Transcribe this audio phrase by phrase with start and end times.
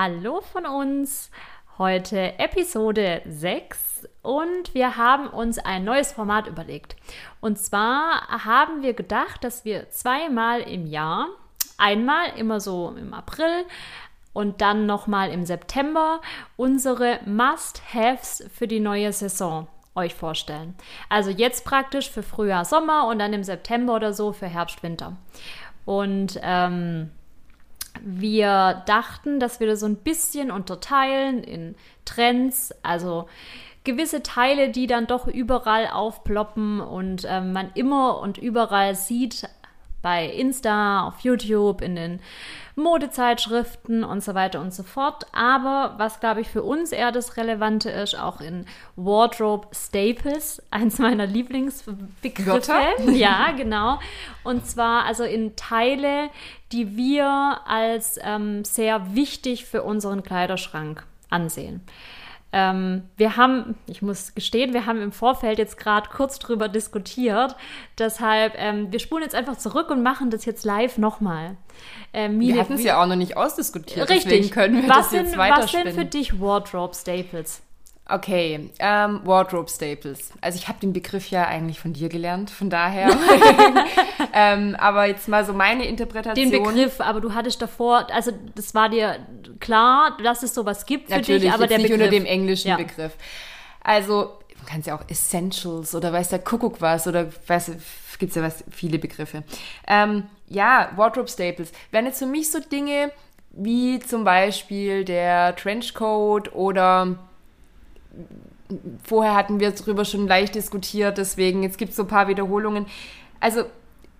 [0.00, 1.28] Hallo von uns.
[1.76, 6.94] Heute Episode 6 und wir haben uns ein neues Format überlegt.
[7.40, 11.26] Und zwar haben wir gedacht, dass wir zweimal im Jahr,
[11.78, 13.64] einmal immer so im April
[14.32, 16.20] und dann nochmal im September,
[16.56, 20.76] unsere Must-Haves für die neue Saison euch vorstellen.
[21.08, 25.16] Also jetzt praktisch für Frühjahr, Sommer und dann im September oder so für Herbst, Winter.
[25.84, 27.10] Und ähm,
[28.02, 31.74] wir dachten, dass wir das so ein bisschen unterteilen in
[32.04, 33.28] Trends, also
[33.84, 39.48] gewisse Teile, die dann doch überall aufploppen und ähm, man immer und überall sieht,
[40.02, 42.20] bei Insta, auf YouTube, in den
[42.76, 45.26] Modezeitschriften und so weiter und so fort.
[45.32, 50.98] Aber was, glaube ich, für uns eher das Relevante ist, auch in Wardrobe Staples, eins
[50.98, 52.72] meiner Lieblingsbegriffe.
[53.12, 53.98] Ja, genau.
[54.44, 56.30] Und zwar also in Teile,
[56.72, 61.82] die wir als ähm, sehr wichtig für unseren Kleiderschrank ansehen.
[62.50, 67.56] Ähm, wir haben, ich muss gestehen, wir haben im Vorfeld jetzt gerade kurz drüber diskutiert.
[67.98, 71.56] Deshalb, ähm, wir spulen jetzt einfach zurück und machen das jetzt live nochmal.
[72.14, 74.24] Ähm, Wir hatten es ja auch noch nicht ausdiskutiert, Richtig.
[74.24, 77.62] deswegen können wir was das jetzt sind, was sind für dich Wardrobe Staples?
[78.10, 80.30] Okay, ähm, Wardrobe Staples.
[80.40, 83.10] Also ich habe den Begriff ja eigentlich von dir gelernt, von daher.
[84.32, 86.50] ähm, aber jetzt mal so meine Interpretation.
[86.50, 89.18] Den Begriff, aber du hattest davor, also das war dir
[89.60, 92.06] klar, dass es sowas gibt für Natürlich, dich, aber jetzt der nicht Begriff.
[92.06, 92.76] unter dem englischen Ja.
[92.76, 93.12] Begriff.
[93.82, 97.72] Also, man kann es ja auch Essentials oder weiß der Kuckuck was oder weiß
[98.18, 99.44] gibt es ja was, viele Begriffe.
[99.86, 103.12] Ähm, ja, Wardrobe Staples wären jetzt für mich so Dinge
[103.50, 107.16] wie zum Beispiel der Trenchcoat oder
[109.04, 112.86] vorher hatten wir darüber schon leicht diskutiert, deswegen jetzt gibt es so ein paar Wiederholungen.
[113.40, 113.64] Also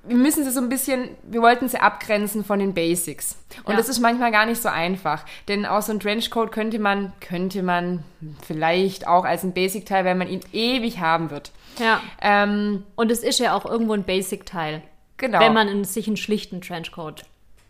[0.04, 3.36] wir müssen sie so ein bisschen, wir wollten sie abgrenzen von den Basics.
[3.64, 3.76] Und Ja.
[3.78, 5.24] das ist manchmal gar nicht so einfach.
[5.48, 8.04] Denn auch so ein Trenchcoat könnte man, könnte man
[8.46, 11.50] vielleicht auch als ein Basic-Teil, wenn man ihn ewig haben wird.
[11.78, 12.00] Ja.
[12.22, 14.82] Ähm, Und es ist ja auch irgendwo ein Basic-Teil,
[15.18, 15.40] genau.
[15.40, 17.24] wenn man in, sich einen schlichten Trenchcoat.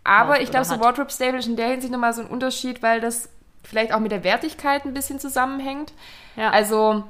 [0.04, 0.78] Aber ich glaube, so.
[0.80, 3.28] Wardrobe Stable ist in der Hinsicht nochmal so ein Unterschied, weil das
[3.68, 5.92] vielleicht auch mit der Wertigkeit ein bisschen zusammenhängt.
[6.36, 6.50] Ja.
[6.50, 7.04] Also,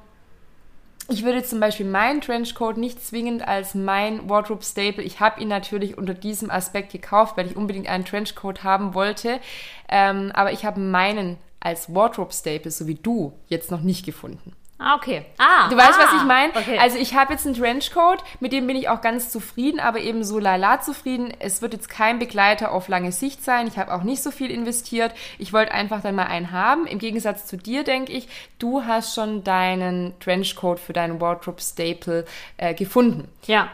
[1.09, 5.03] ich würde zum Beispiel meinen Trenchcoat nicht zwingend als mein Wardrobe Staple.
[5.03, 9.41] Ich habe ihn natürlich unter diesem Aspekt gekauft, weil ich unbedingt einen Trenchcoat haben wollte.
[9.89, 14.53] Ähm, aber ich habe meinen als Wardrobe Staple, so wie du, jetzt noch nicht gefunden.
[14.81, 15.25] Ah, okay.
[15.39, 16.53] Ah, Du weißt, ah, was ich meine?
[16.55, 16.79] Okay.
[16.79, 20.23] Also ich habe jetzt einen Trenchcoat, mit dem bin ich auch ganz zufrieden, aber eben
[20.23, 21.33] so lala zufrieden.
[21.41, 23.67] Es wird jetzt kein Begleiter auf lange Sicht sein.
[23.67, 25.13] Ich habe auch nicht so viel investiert.
[25.39, 26.87] Ich wollte einfach dann mal einen haben.
[26.87, 28.29] Im Gegensatz zu dir, denke ich,
[28.61, 32.25] du hast schon deinen Trenchcoat für deinen Wardrobe Staple
[32.57, 33.29] äh, gefunden.
[33.47, 33.69] Ja.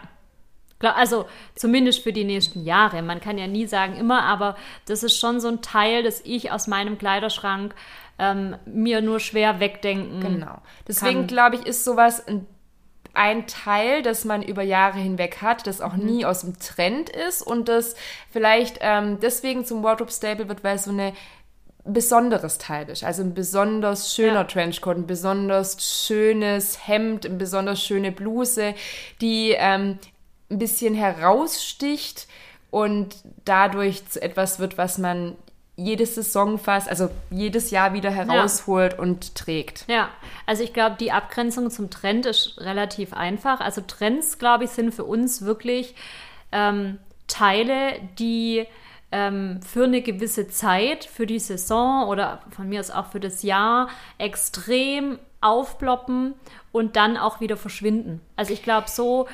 [0.81, 3.01] Also zumindest für die nächsten Jahre.
[3.01, 6.51] Man kann ja nie sagen immer, aber das ist schon so ein Teil, das ich
[6.51, 7.75] aus meinem Kleiderschrank
[8.19, 10.21] ähm, mir nur schwer wegdenken.
[10.21, 10.59] Genau.
[10.87, 12.47] Deswegen glaube ich, ist sowas ein,
[13.13, 17.43] ein Teil, das man über Jahre hinweg hat, das auch nie aus dem Trend ist
[17.43, 17.95] und das
[18.31, 21.13] vielleicht ähm, deswegen zum Wardrobe Staple wird, weil es so eine
[21.85, 23.05] besonderes Teil ist.
[23.05, 24.45] Also ein besonders schöner Ja.
[24.45, 25.77] Trenchcoat, ein besonders
[26.07, 28.75] schönes Hemd, eine besonders schöne Bluse,
[29.21, 29.99] die ähm,
[30.51, 32.27] ein bisschen heraussticht
[32.71, 35.37] und dadurch zu etwas wird, was man
[35.77, 39.85] jede Saison fast, also jedes Jahr wieder herausholt und trägt.
[39.89, 40.09] Ja,
[40.47, 43.61] also ich glaube, die Abgrenzung zum Trend ist relativ einfach.
[43.61, 45.95] Also Trends, glaube ich, sind für uns wirklich
[46.53, 48.67] ähm, Teile, die
[49.11, 53.43] ähm, für eine gewisse Zeit, für die Saison oder von mir aus auch für das
[53.43, 56.35] Jahr extrem aufploppen
[56.73, 58.21] und dann auch wieder verschwinden.
[58.35, 59.29] Also ich glaube so,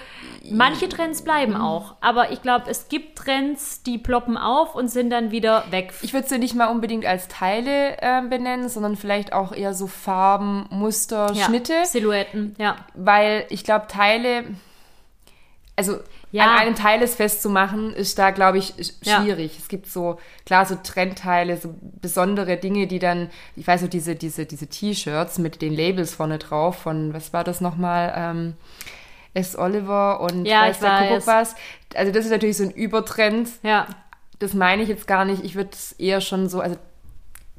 [0.50, 5.08] manche Trends bleiben auch, aber ich glaube, es gibt Trends, die ploppen auf und sind
[5.10, 5.94] dann wieder weg.
[6.02, 9.86] Ich würde sie nicht mal unbedingt als Teile äh, benennen, sondern vielleicht auch eher so
[9.86, 12.76] Farben, Muster, Ja, Schnitte, Silhouetten, ja.
[12.94, 14.44] weil ich glaube, Teile,
[15.76, 15.98] also
[16.32, 16.44] Ja.
[16.44, 19.20] an einem Teil es festzumachen, ist da, glaube ich, sch- Ja.
[19.22, 19.58] schwierig.
[19.58, 24.14] Es gibt so, klar, so Trendteile, so besondere Dinge, die dann, ich weiß so, diese,
[24.14, 28.54] diese, diese T-Shirts mit den Labels vorne drauf von, was war das nochmal, ähm,
[29.34, 29.56] S.
[29.58, 31.54] Oliver und Ja, weiß ich der Kuckuck was.
[31.94, 33.86] Also das ist natürlich so ein Übertrend, Ja,
[34.38, 35.44] das meine ich jetzt gar nicht.
[35.44, 36.76] Ich würde es eher schon so, also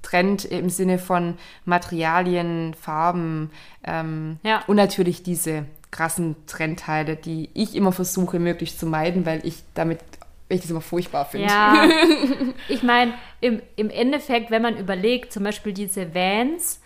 [0.02, 3.52] Trend im Sinne von Materialien, Farben
[3.84, 4.64] ähm, Ja.
[4.68, 10.00] und natürlich diese krassen Trendteile, die ich immer versuche möglichst zu meiden, weil ich damit
[10.48, 11.48] weil ich das immer furchtbar finde.
[11.48, 11.88] Ja,
[12.68, 16.82] ich meine, im, im Endeffekt, wenn man überlegt, zum Beispiel diese Vans,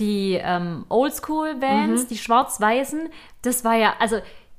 [0.00, 3.08] die ähm, Oldschool-Vans, die schwarz-weißen,
[3.42, 4.16] das war ja, also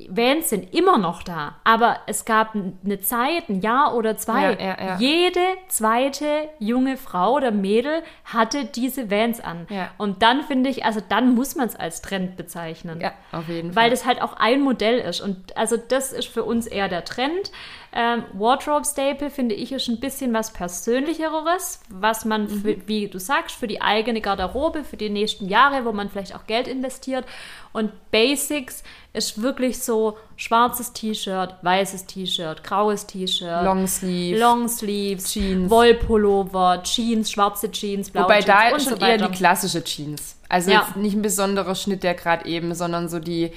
[0.09, 4.59] Vans sind immer noch da, aber es gab eine Zeit, ein Jahr oder zwei, Ja,
[4.59, 4.97] ja, ja.
[4.97, 5.39] jede
[5.69, 9.67] zweite junge Frau oder Mädel hatte diese Vans an.
[9.97, 12.99] Und dann finde ich, also dann muss man es als Trend bezeichnen.
[12.99, 13.83] Ja, auf jeden Fall.
[13.83, 15.21] Weil das halt auch ein Modell ist.
[15.21, 17.51] Und also das ist für uns eher der Trend.
[17.97, 22.61] Ähm, Wardrobe Staple finde ich ist ein bisschen was Persönlicheres, was man, Mhm.
[22.61, 26.35] für, wie du sagst, für die eigene Garderobe, für die nächsten Jahre, wo man vielleicht
[26.35, 27.23] auch Geld investiert.
[27.71, 28.83] Und Basics
[29.13, 33.63] ist wirklich so schwarzes T-Shirt, weißes T-Shirt, graues T-Shirt.
[33.63, 34.39] Longsleeve.
[34.39, 35.69] Longsleeves, Jeans.
[35.69, 40.37] Wollpullover, Jeans, schwarze Jeans, blaue Wobei Jeans da und schon so eher die klassische Jeans.
[40.49, 40.81] Also Ja.
[40.85, 43.51] jetzt nicht ein besonderer Schnitt, der gerade eben, sondern so die,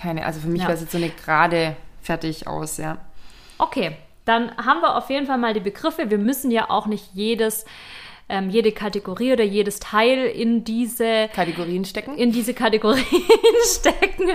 [0.00, 0.66] keine, also für mich Ja.
[0.68, 2.98] war es jetzt so eine gerade fertig aus, ja.
[3.58, 6.10] Okay, dann haben wir auf jeden Fall mal die Begriffe.
[6.10, 7.64] Wir müssen ja auch nicht jedes,
[8.28, 12.16] ähm, jede Kategorie oder jedes Teil in diese, Kategorien stecken.
[12.16, 13.04] in diese Kategorien
[13.64, 14.30] stecken.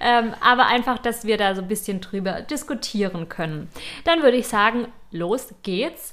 [0.00, 3.68] ähm, aber einfach, dass wir da so ein bisschen drüber diskutieren können.
[4.04, 6.12] Dann würde ich sagen, los geht's.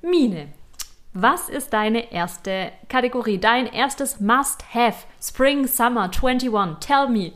[0.00, 0.48] Mine.
[1.16, 3.38] Was ist deine erste Kategorie?
[3.38, 5.06] Dein erstes Must-Have?
[5.22, 6.78] Spring, Summer 21.
[6.80, 7.32] Tell me.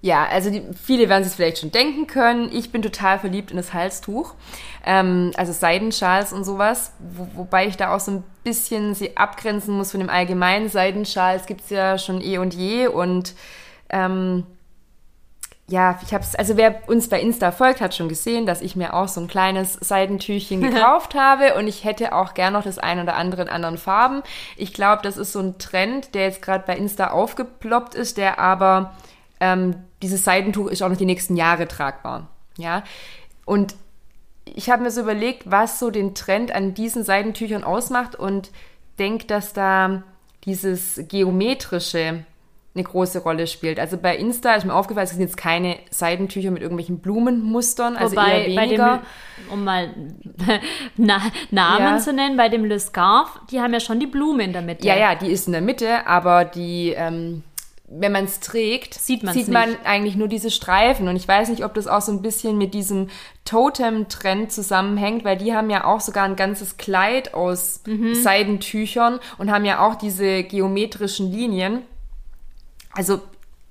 [0.00, 2.50] Ja, also die, viele werden sich vielleicht schon denken können.
[2.52, 4.34] Ich bin total verliebt in das Halstuch.
[4.86, 6.92] Ähm, also Seidenschals und sowas.
[7.00, 11.46] Wo, wobei ich da auch so ein bisschen sie abgrenzen muss von dem allgemeinen Seidenschals.
[11.46, 12.86] Gibt's ja schon eh und je.
[12.86, 13.34] Und
[13.90, 14.46] ähm,
[15.66, 18.76] ja, ich habe es, also wer uns bei Insta folgt, hat schon gesehen, dass ich
[18.76, 22.78] mir auch so ein kleines Seidentüchchen gekauft habe und ich hätte auch gern noch das
[22.78, 24.22] ein oder andere in anderen Farben.
[24.56, 28.38] Ich glaube, das ist so ein Trend, der jetzt gerade bei Insta aufgeploppt ist, der
[28.38, 28.94] aber
[29.40, 32.28] ähm, dieses Seidentuch ist auch noch die nächsten Jahre tragbar.
[32.56, 32.82] Ja,
[33.44, 33.74] und
[34.44, 38.50] ich habe mir so überlegt, was so den Trend an diesen Seidentüchern ausmacht und
[38.98, 40.02] denke, dass da
[40.44, 42.24] dieses geometrische
[42.74, 43.80] eine große Rolle spielt.
[43.80, 48.14] Also bei Insta ist mir aufgefallen, es sind jetzt keine Seidentücher mit irgendwelchen Blumenmustern, also
[48.14, 49.00] eher Wobei, bei weniger.
[49.48, 49.90] dem, um mal
[50.96, 51.98] Na, Namen Ja.
[51.98, 54.86] zu nennen, bei dem Le Scarf, die haben ja schon die Blume in der Mitte.
[54.86, 57.42] ja, ja, die ist in der Mitte, aber die, ähm,
[57.90, 59.86] wenn man es trägt, Sieht man's sieht man nicht.
[59.86, 61.08] eigentlich nur diese Streifen.
[61.08, 63.08] Und ich weiß nicht, ob das auch so ein bisschen mit diesem
[63.44, 68.14] Totem-Trend zusammenhängt, weil die haben ja auch sogar ein ganzes Kleid aus Mhm.
[68.14, 71.82] Seidentüchern und haben ja auch diese geometrischen Linien.
[72.92, 73.20] Also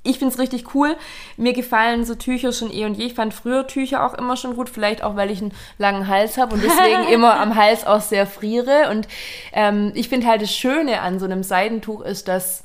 [0.03, 0.95] ich find's richtig cool.
[1.35, 3.05] Mir gefallen so Tücher schon eh und je.
[3.07, 6.37] Ich fand früher Tücher auch immer schon gut, vielleicht auch, weil ich einen langen Hals
[6.37, 8.89] habe und deswegen immer am Hals auch sehr friere.
[8.89, 9.07] Und
[9.53, 12.63] ähm, ich finde halt das Schöne an so einem Seidentuch ist, dass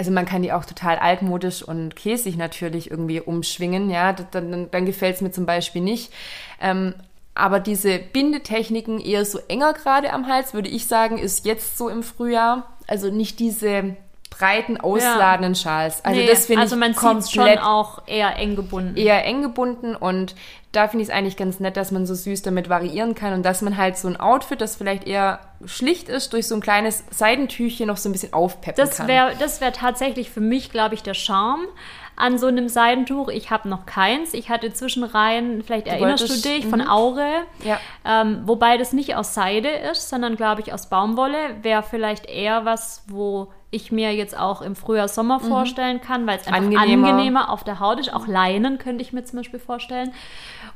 [0.00, 4.70] also man kann die auch total altmodisch und käsig natürlich irgendwie umschwingen, ja, dann, dann,
[4.70, 6.10] dann gefällt es mir zum Beispiel nicht.
[6.58, 6.94] Ähm,
[7.34, 11.90] aber diese Bindetechniken eher so enger gerade am Hals, würde ich sagen, ist jetzt so
[11.90, 12.78] im Frühjahr.
[12.86, 13.94] Also nicht diese
[14.30, 16.04] breiten, ausladenden Schals.
[16.04, 18.96] Also Nee, das finde also ich man sieht schon komplett auch eher eng gebunden.
[18.96, 20.34] eher eng gebunden und
[20.72, 23.42] da finde ich es eigentlich ganz nett, dass man so süß damit variieren kann und
[23.44, 27.04] dass man halt so ein Outfit, das vielleicht eher schlicht ist, durch so ein kleines
[27.10, 29.08] Seidentüchchen noch so ein bisschen aufpeppen Das kann.
[29.08, 31.66] wäre das wär tatsächlich für mich, glaube ich, der Charme
[32.14, 33.28] an so einem Seidentuch.
[33.28, 34.32] Ich habe noch keins.
[34.34, 36.70] Ich hatte Zwischenreihen, vielleicht erinnerst wolltest- du dich, mhm.
[36.70, 37.28] von Aure.
[37.64, 37.80] Ja.
[38.04, 41.38] Ähm, wobei das nicht aus Seide ist, sondern, glaube ich, aus Baumwolle.
[41.62, 46.38] Wäre vielleicht eher was, wo ich mir jetzt auch im Frühjahr, Sommer vorstellen kann, weil
[46.38, 46.76] es einfach Mhm.
[46.76, 47.08] Angenehmer.
[47.08, 47.50] angenehmer.
[47.50, 48.12] auf der Haut ist.
[48.12, 50.12] Auch Leinen könnte ich mir zum Beispiel vorstellen,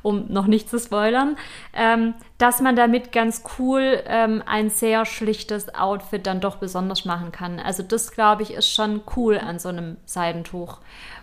[0.02, 1.36] um noch nicht zu spoilern,
[1.72, 7.32] ähm, dass man damit ganz cool ähm, ein sehr schlichtes Outfit dann doch besonders machen
[7.32, 7.58] kann.
[7.58, 10.78] Also das, glaube ich, ist schon cool an so einem Seidentuch.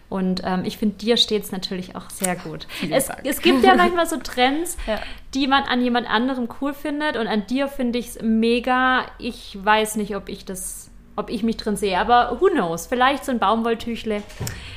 [0.09, 2.67] Und ähm, ich finde, dir steht es natürlich auch sehr gut.
[2.89, 4.99] Es, es gibt ja manchmal so Trends, Ja.
[5.33, 9.05] die man an jemand anderem cool findet und an dir finde ich es mega.
[9.19, 10.90] Ich weiß nicht, ob ich das,
[11.21, 12.87] ob ich mich drin sehe, aber who knows?
[12.87, 14.21] Vielleicht so ein Baumwolltüchle.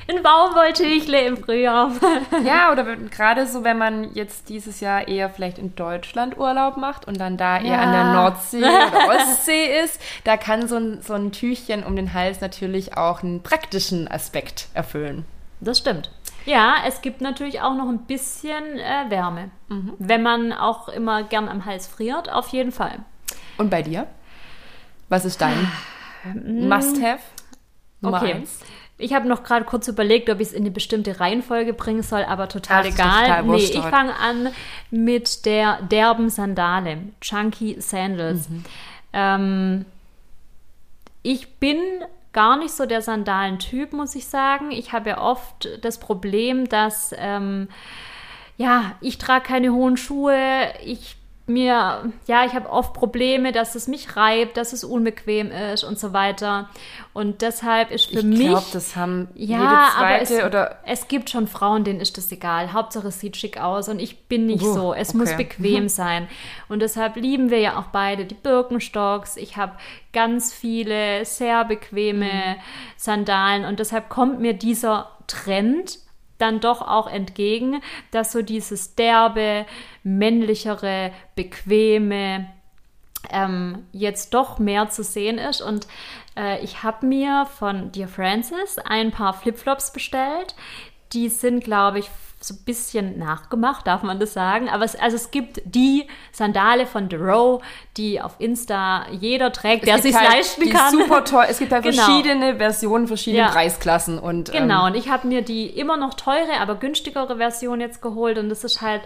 [0.06, 1.90] Ein Baumwolltüchle im Frühjahr.
[2.44, 7.08] Ja, oder gerade so, wenn man jetzt dieses Jahr eher vielleicht in Deutschland Urlaub macht
[7.08, 7.80] und dann da eher Ja.
[7.80, 12.12] an der Nordsee oder Ostsee ist, da kann so ein, so ein Tüchchen um den
[12.14, 15.24] Hals natürlich auch einen praktischen Aspekt erfüllen.
[15.60, 16.10] Das stimmt.
[16.44, 19.50] Ja, es gibt natürlich auch noch ein bisschen äh, Wärme.
[19.98, 22.98] Wenn man auch immer gern am Hals friert, auf jeden Fall.
[23.56, 24.06] Und bei dir?
[25.08, 25.70] Was ist dein
[26.32, 27.20] Must-Have?
[28.00, 28.34] Nummer Okay.
[28.34, 28.60] eins?
[28.96, 32.22] Ich habe noch gerade kurz überlegt, ob ich es in eine bestimmte Reihenfolge bringen soll,
[32.22, 33.26] aber total Ach, egal.
[33.26, 34.50] total nee, ich fange an
[34.90, 38.48] mit der derben Sandale, Chunky Sandals.
[38.48, 38.64] Mhm.
[39.12, 39.84] Ähm,
[41.22, 41.78] ich bin
[42.32, 44.70] gar nicht so der Sandalentyp, muss ich sagen.
[44.70, 47.68] Ich habe ja oft das Problem, dass ähm,
[48.56, 50.36] ja, ich trage keine hohen Schuhe,
[50.84, 55.84] ich mir, ja, ich habe oft Probleme, dass es mich reibt, dass es unbequem ist
[55.84, 56.70] und so weiter.
[57.12, 58.48] Und deshalb ist für Ich mich.
[58.48, 62.16] glaube, das haben ja, jede aber es, zweite oder es gibt schon Frauen, denen ist
[62.16, 62.72] das egal.
[62.72, 64.94] Hauptsache es sieht schick aus und ich bin nicht Uh, so.
[64.94, 65.18] Es okay.
[65.18, 66.28] muss bequem sein.
[66.68, 69.36] Und deshalb lieben wir ja auch beide die Birkenstocks.
[69.36, 69.72] Ich habe
[70.12, 72.60] ganz viele sehr bequeme Mhm.
[72.96, 75.98] Sandalen und deshalb kommt mir dieser Trend
[76.44, 79.64] dann doch auch entgegen, dass so dieses derbe,
[80.02, 82.50] männlichere, bequeme
[83.30, 85.62] ähm, jetzt doch mehr zu sehen ist.
[85.62, 85.86] Und
[86.36, 90.54] äh, ich habe mir von Dear Francis ein paar Flipflops bestellt.
[91.14, 92.10] Die sind, glaube ich,
[92.48, 94.68] so ein bisschen nachgemacht, darf man das sagen.
[94.68, 97.62] Aber es, also es gibt die Sandale von The Row,
[97.96, 100.90] die auf Insta jeder trägt, der es sich gibt halt leisten die kann.
[100.92, 101.46] super toll.
[101.48, 102.02] Es gibt halt Genau.
[102.02, 103.48] verschiedene Versionen, verschiedene Ja.
[103.50, 107.80] Preisklassen und Genau, Ähm, und ich habe mir die immer noch teure, aber günstigere Version
[107.80, 109.02] jetzt geholt und das ist halt,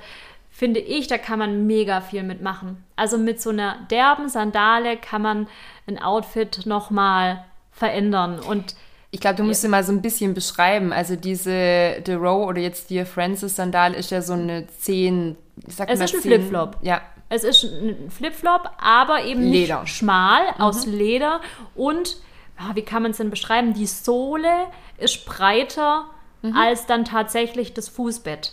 [0.50, 2.84] finde ich, da kann man mega viel mitmachen.
[2.96, 5.46] Also mit so einer derben Sandale kann man
[5.86, 8.74] ein Outfit nochmal verändern und
[9.10, 10.92] ich glaube, du musst sie mal so ein bisschen beschreiben.
[10.92, 15.36] Also diese The Row oder jetzt die Francis Sandal ist ja so eine 10,
[15.66, 16.76] ich sag Es mal ist ein 10 Flipflop.
[16.82, 17.00] Ja,
[17.30, 19.82] es ist ein Flipflop, aber eben Leder.
[19.82, 21.40] nicht schmal, aus Leder
[21.74, 22.18] und,
[22.58, 24.66] ja, wie kann man es denn beschreiben, die Sohle
[24.98, 26.06] ist breiter
[26.54, 28.52] als dann tatsächlich das Fußbett.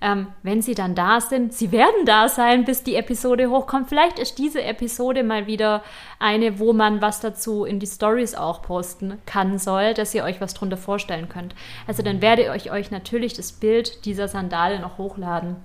[0.00, 3.88] Ähm, wenn sie dann da sind, sie werden da sein, bis die Episode hochkommt.
[3.88, 5.82] Vielleicht ist diese Episode mal wieder
[6.20, 10.40] eine, wo man was dazu in die Stories auch posten kann soll, dass ihr euch
[10.40, 11.56] was drunter vorstellen könnt.
[11.88, 15.56] Also dann werde ich euch natürlich das Bild dieser Sandale noch hochladen.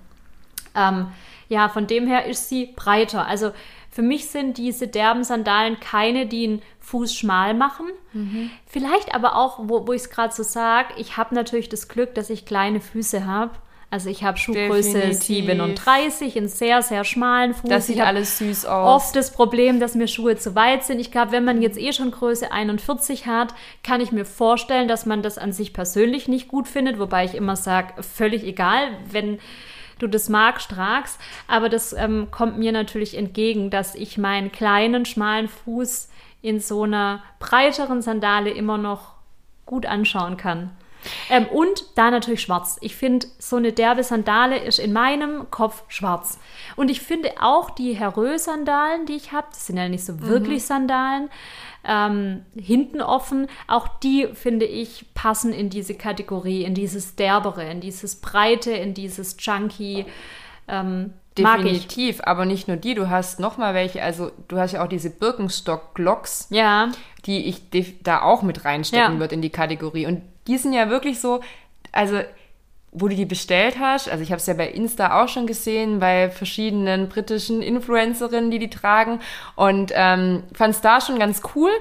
[0.75, 1.08] Ähm,
[1.48, 3.28] ja, von dem her ist sie breiter.
[3.28, 3.52] Also
[3.92, 7.86] für mich sind diese derben Sandalen keine, die einen Fuß schmal machen.
[8.66, 12.16] Vielleicht aber auch, wo, wo ich es gerade so sage, ich habe natürlich das Glück,
[12.16, 13.52] dass ich kleine Füße habe.
[13.93, 15.45] Also ich habe Schuhgröße Definitiv.
[15.45, 17.69] 37, einen sehr, sehr schmalen Fuß.
[17.69, 19.03] das sieht alles süß aus.
[19.03, 21.00] oft das Problem, dass mir Schuhe zu weit sind.
[21.00, 25.05] Ich glaube, wenn man jetzt eh schon Größe 41 hat, kann ich mir vorstellen, dass
[25.05, 29.38] man das an sich persönlich nicht gut findet, wobei ich immer sage, völlig egal, wenn
[30.00, 31.19] du das magst, tragst.
[31.47, 36.09] Aber das ähm, kommt mir natürlich entgegen, dass ich meinen kleinen, schmalen Fuß
[36.41, 39.13] in so einer breiteren Sandale immer noch
[39.67, 40.71] gut anschauen kann.
[41.29, 42.77] Ähm, und da natürlich schwarz.
[42.81, 46.39] Ich finde, so eine derbe Sandale ist in meinem Kopf schwarz.
[46.75, 50.65] Und ich finde auch die Herrö-Sandalen, die ich habe, das sind ja nicht so wirklich
[50.65, 51.29] Sandalen,
[51.86, 57.81] ähm, hinten offen, auch die, finde ich, passen in diese Kategorie, in dieses Derbere, in
[57.81, 60.05] dieses Breite, in dieses Junky.
[60.67, 61.13] Ähm.
[61.36, 64.88] Definitiv, aber nicht nur die, du hast noch mal welche, also du hast ja auch
[64.88, 66.91] diese Birkenstock-Glocks, Ja,
[67.25, 67.63] die ich
[68.03, 69.19] da auch mit reinstecken Ja.
[69.19, 70.05] wird in die Kategorie.
[70.05, 71.41] Und die sind ja wirklich so,
[71.91, 72.19] also
[72.91, 76.00] wo du die bestellt hast, also ich habe es ja bei Insta auch schon gesehen,
[76.00, 79.19] bei verschiedenen britischen Influencerinnen, die die tragen
[79.55, 81.71] und ähm, fand es da schon ganz cool.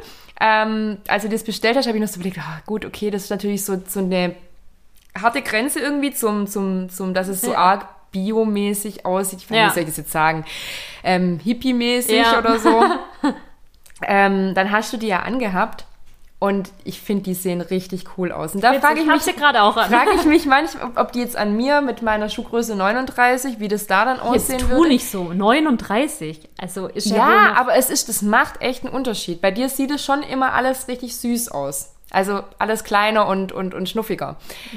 [0.41, 3.25] Ähm, als du das bestellt hast, habe ich noch so überlegt, ah, gut, okay, das
[3.25, 4.35] ist natürlich so, so eine
[5.21, 9.41] harte Grenze irgendwie zum, zum, zum, dass es so arg biomäßig aussieht.
[9.41, 9.67] Ich weiß Ja.
[9.69, 10.45] wie soll ich das jetzt sagen?
[11.05, 12.39] Ähm, hippie-mäßig Ja.
[12.39, 12.83] oder so.
[14.03, 15.85] ähm, dann hast du die ja angehabt
[16.43, 18.57] und ich finde, die sehen richtig cool aus.
[18.57, 21.83] Und da frage ich mich, frage ich mich manchmal, ob, ob die jetzt an mir
[21.83, 24.89] mit meiner Schuhgröße 39, wie das da dann aussehen Jetzt tu würde.
[24.89, 25.33] nicht so.
[25.33, 26.49] 39.
[26.59, 29.41] Also ist ja, Ja, aber es ist, das macht echt einen Unterschied.
[29.41, 31.95] Bei dir sieht es schon immer alles richtig süß aus.
[32.11, 34.35] Also alles kleiner und, und, und schnuffiger.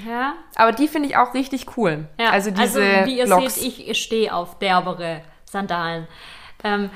[0.07, 0.35] ja.
[0.53, 2.07] Aber die finde ich auch richtig cool.
[2.19, 3.55] Ja, also diese wie ihr Blocks.
[3.55, 6.07] seht, ich stehe auf derbere Sandalen.
[6.63, 6.91] Ähm,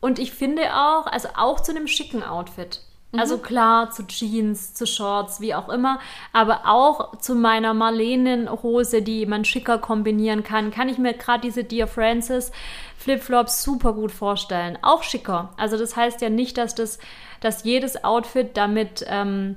[0.00, 2.80] und ich finde auch, also auch zu einem schicken Outfit.
[3.16, 3.42] Also Mhm.
[3.42, 5.98] klar, zu Jeans, zu Shorts, wie auch immer,
[6.32, 11.64] aber auch zu meiner Marlenen-Hose, die man schicker kombinieren kann, kann ich mir gerade diese
[11.64, 12.52] Dear Francis
[12.96, 14.78] Flipflops super gut vorstellen.
[14.82, 15.52] Auch schicker.
[15.56, 16.98] Also das heißt ja nicht, dass das,
[17.40, 19.56] dass jedes Outfit damit ähm,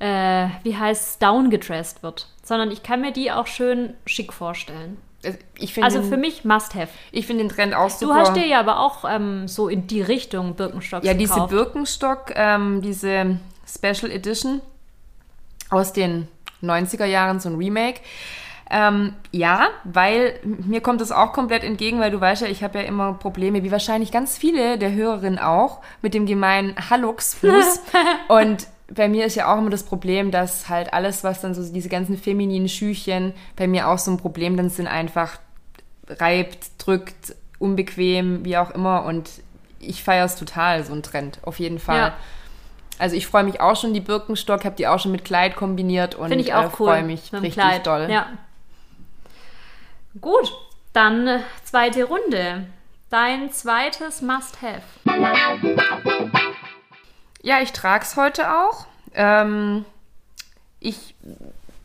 [0.00, 4.96] äh, wie heißt es, downgedressed wird, sondern ich kann mir die auch schön schick vorstellen.
[5.82, 6.88] Also den, für mich must have.
[7.12, 8.14] ich finde den Trend auch super.
[8.14, 11.50] Du hast dir ja aber auch ähm, so in die Richtung Birkenstocks ja diese gekauft.
[11.50, 14.60] Birkenstock, ähm, diese Special Edition
[15.70, 16.28] aus den
[16.62, 18.00] 90er Jahren, so ein Remake.
[18.70, 22.78] Ähm, ja, weil mir kommt das auch komplett entgegen, weil du weißt ja, ich habe
[22.78, 27.82] ja immer Probleme, wie wahrscheinlich ganz viele der Hörerinnen auch, mit dem gemeinen Hallux-Fuß.
[28.28, 31.72] Und bei mir ist ja auch immer das Problem, dass halt alles, was dann so
[31.72, 35.38] diese ganzen femininen Schüchen bei mir auch so ein Problem dann sind, einfach
[36.08, 39.04] reibt, drückt, unbequem, wie auch immer.
[39.04, 39.30] Und
[39.80, 41.98] ich feiere es total, so ein Trend, auf jeden Fall.
[41.98, 42.14] Ja.
[42.98, 46.14] Also ich freue mich auch schon, die Birkenstock, habe die auch schon mit Kleid kombiniert
[46.14, 47.86] und ich auch äh, freue mich richtig Kleid.
[47.86, 48.08] doll.
[48.08, 48.28] Ja.
[50.20, 50.52] Gut,
[50.92, 52.66] dann äh, zweite Runde.
[53.10, 54.82] Dein zweites Must-Have.
[57.44, 58.86] Ja, ich trage es heute auch.
[59.14, 59.84] Ähm,
[60.80, 61.14] ich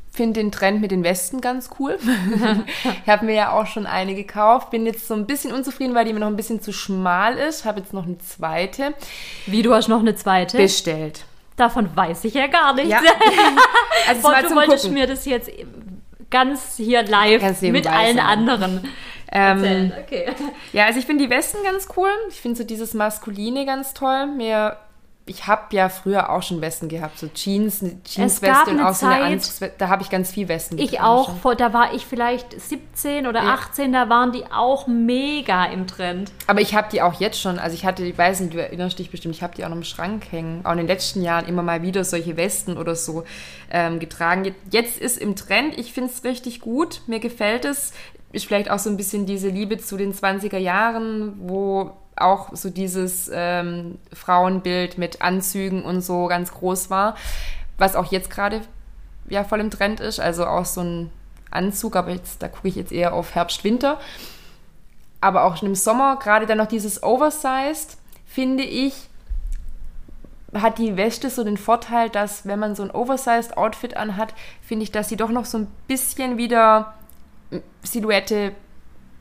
[0.09, 1.99] finde den Trend mit den Westen ganz cool.
[3.03, 4.71] ich habe mir ja auch schon eine gekauft.
[4.71, 7.65] Bin jetzt so ein bisschen unzufrieden, weil die mir noch ein bisschen zu schmal ist.
[7.65, 8.93] Habe jetzt noch eine zweite.
[9.47, 10.55] Wie, du hast noch eine zweite?
[10.55, 11.25] Bestellt.
[11.57, 12.91] Davon weiß ich ja gar nichts.
[12.91, 13.01] Ja.
[14.07, 14.97] Also Boah, du wolltest Gucken.
[14.97, 15.51] mir das jetzt
[16.29, 18.25] ganz hier live ganz mit allen sein.
[18.25, 18.89] anderen
[19.31, 20.31] ähm, okay.
[20.73, 22.09] Ja, also ich finde die Westen ganz cool.
[22.29, 24.25] Ich finde so dieses Maskuline ganz toll.
[24.25, 24.77] Mir
[25.29, 29.25] ich habe ja früher auch schon Westen gehabt, so Jeans, Jeansweste und auch so eine
[29.25, 29.75] Anzugsweste.
[29.77, 30.93] Da habe ich ganz viel Westen getragen.
[30.93, 33.53] Ich auch, vor, da war ich vielleicht 17 oder ja.
[33.53, 36.31] 18, da waren die auch mega im Trend.
[36.47, 38.97] Aber ich habe die auch jetzt schon, also ich hatte, ich weiß nicht, du erinnerst
[38.97, 40.65] dich bestimmt, ich habe die auch noch im Schrank hängen.
[40.65, 43.23] Auch in den letzten Jahren immer mal wieder solche Westen oder so
[43.69, 44.55] ähm, getragen.
[44.71, 47.93] Jetzt ist im Trend, ich finde es richtig gut, mir gefällt es.
[48.31, 52.69] Ist vielleicht auch so ein bisschen diese Liebe zu den 20er Jahren, wo auch so
[52.69, 57.15] dieses ähm, Frauenbild mit Anzügen und so ganz groß war,
[57.77, 58.61] was auch jetzt gerade
[59.29, 60.19] ja voll im Trend ist.
[60.19, 61.11] Also auch so ein
[61.51, 63.99] Anzug, aber jetzt, da gucke ich jetzt eher auf Herbst, Winter.
[65.21, 69.09] Aber auch schon im Sommer, gerade dann noch dieses Oversized, finde ich,
[70.53, 74.83] hat die Weste so den Vorteil, dass wenn man so ein Oversized Outfit anhat, finde
[74.83, 76.93] ich, dass sie doch noch so ein bisschen wieder
[77.83, 78.53] Silhouette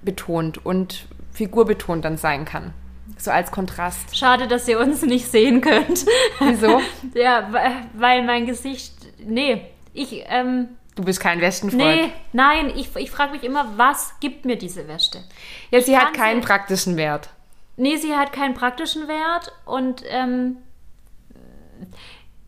[0.02, 2.72] betont und Figur betont dann sein kann.
[3.16, 4.16] So als Kontrast.
[4.16, 6.04] Schade, dass ihr uns nicht sehen könnt.
[6.40, 6.80] Wieso?
[7.14, 7.48] ja,
[7.94, 8.94] weil mein Gesicht.
[9.24, 10.24] Nee, ich.
[10.28, 11.82] Ähm, du bist kein Westenfreund.
[11.82, 15.24] Nee, nein, ich, ich frage mich immer, was gibt mir diese Weste?
[15.70, 17.30] Ja, sie hat keinen sie, praktischen Wert.
[17.76, 20.02] Nee, sie hat keinen praktischen Wert und.
[20.08, 20.58] Ähm,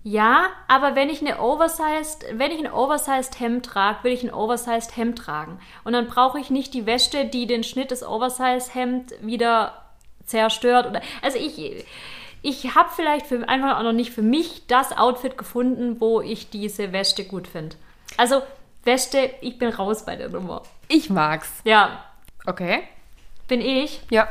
[0.03, 4.33] ja, aber wenn ich eine oversized, wenn ich ein oversized Hemd trage, will ich ein
[4.33, 5.59] oversized Hemd tragen.
[5.85, 9.90] Und dann brauche ich nicht die Wäsche, die den Schnitt des oversized Hemd wieder
[10.31, 10.87] zerstört.
[10.87, 11.85] Oder, also ich,
[12.43, 16.51] ich habe vielleicht für, einfach auch noch nicht für mich das Outfit gefunden, wo ich
[16.51, 17.77] diese Weste gut finde.
[18.17, 18.43] Also
[18.85, 20.63] Weste, ich bin raus bei der Nummer.
[20.89, 21.51] Ich mag's.
[21.65, 22.05] Ja.
[22.47, 22.83] Okay.
[23.47, 24.01] Bin ich?
[24.11, 24.29] Ja.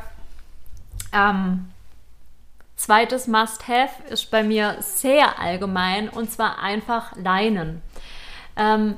[1.14, 1.70] Ähm,
[2.76, 7.82] zweites Must-Have ist bei mir sehr allgemein und zwar einfach Leinen.
[8.56, 8.98] Ähm,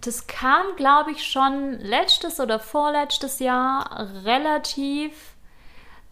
[0.00, 5.35] das kam, glaube ich, schon letztes oder vorletztes Jahr relativ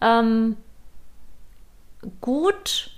[0.05, 0.57] ähm,
[2.21, 2.91] gut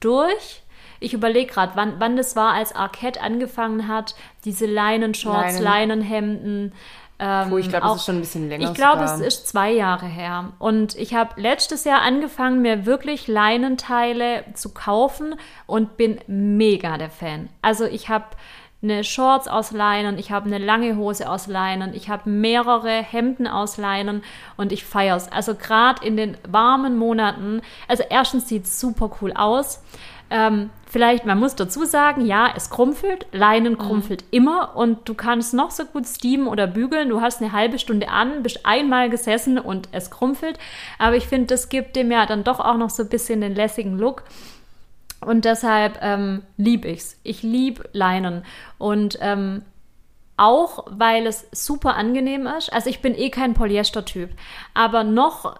[0.00, 0.62] durch.
[1.00, 6.00] Ich überlege gerade, wann, wann das war, als Arquette angefangen hat, diese Leinenshorts, Leinen.
[6.00, 6.72] Leinenhemden.
[7.18, 8.68] Ähm, Puh, ich glaube, das ist schon ein bisschen länger.
[8.68, 10.52] Ich glaube, es ist zwei Jahre her.
[10.58, 15.34] Und ich habe letztes Jahr angefangen, mir wirklich Leinenteile zu kaufen
[15.66, 17.48] und bin mega der Fan.
[17.62, 18.26] Also ich habe
[18.82, 23.46] eine Shorts aus Leinen, ich habe eine lange Hose aus Leinen, ich habe mehrere Hemden
[23.46, 24.22] aus Leinen
[24.56, 25.30] und ich feiere es.
[25.30, 29.82] Also gerade in den warmen Monaten, also erstens sieht es super cool aus.
[30.32, 33.26] Ähm, vielleicht, man muss dazu sagen, ja, es krumpelt.
[33.32, 33.78] Leinen mhm.
[33.78, 34.28] krumpelt mhm.
[34.30, 37.08] immer und du kannst noch so gut steamen oder bügeln.
[37.08, 40.58] Du hast eine halbe Stunde an, bist einmal gesessen und es krumpelt.
[40.98, 43.56] Aber ich finde, das gibt dem ja dann doch auch noch so ein bisschen den
[43.56, 44.22] lässigen Look.
[45.20, 47.18] Und deshalb ähm, liebe ich's.
[47.22, 48.44] Ich liebe Leinen.
[48.78, 49.62] Und ähm,
[50.36, 52.72] auch, weil es super angenehm ist.
[52.72, 54.30] Also ich bin eh kein Polyester-Typ.
[54.72, 55.56] Aber noch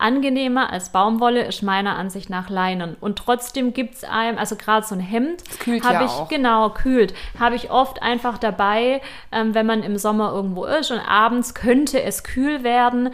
[0.00, 2.96] angenehmer als Baumwolle ist meiner Ansicht nach Leinen.
[3.00, 6.28] Und trotzdem gibt es einem, also gerade so ein Hemd, habe ja ich, auch.
[6.28, 11.00] genau, kühlt, habe ich oft einfach dabei, ähm, wenn man im Sommer irgendwo ist und
[11.00, 13.10] abends könnte es kühl werden,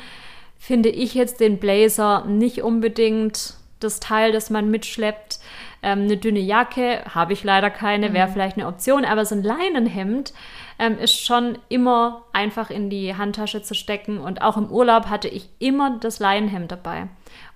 [0.59, 5.39] finde ich jetzt den Blazer nicht unbedingt das Teil, das man mitschleppt.
[5.87, 8.33] Ähm, eine dünne Jacke habe ich leider keine, wäre mhm.
[8.33, 10.35] vielleicht eine Option, aber so ein Leinenhemd
[10.81, 14.19] ähm, ist schon immer einfach in die Handtasche zu stecken.
[14.19, 17.07] Und auch im Urlaub hatte ich immer das Leinenhemd dabei.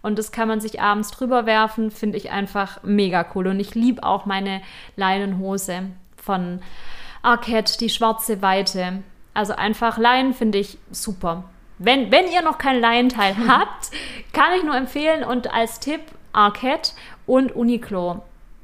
[0.00, 3.48] Und das kann man sich abends drüber werfen, finde ich einfach mega cool.
[3.48, 4.62] Und ich liebe auch meine
[4.94, 6.60] Leinenhose von
[7.22, 9.02] Arquette, die schwarze Weite.
[9.34, 11.50] Also einfach Leinen finde ich super.
[11.78, 13.90] Wenn, wenn ihr noch kein Laienteil habt,
[14.32, 16.92] kann ich nur empfehlen und als Tipp Arquette
[17.30, 18.22] und Uniqlo.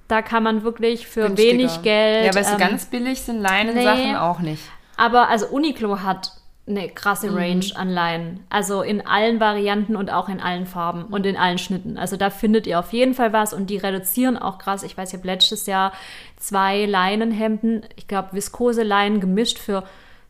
[0.09, 1.53] Da kann man wirklich für Günstiger.
[1.53, 2.25] wenig Geld.
[2.25, 4.63] Ja, aber ähm, so ganz billig sind Leinensachen nee, auch nicht.
[4.97, 6.33] Aber also Uniqlo hat
[6.69, 8.45] eine krasse Range an Leinen.
[8.51, 11.97] Also in allen Varianten und auch in allen Farben und in allen Schnitten.
[11.97, 14.83] Also da findet ihr auf jeden Fall was und die reduzieren auch krass.
[14.83, 15.93] Ich weiß, ich habe letztes Jahr
[16.37, 19.85] zwei Leinenhemden, ich glaube Viskose Leinen gemischt für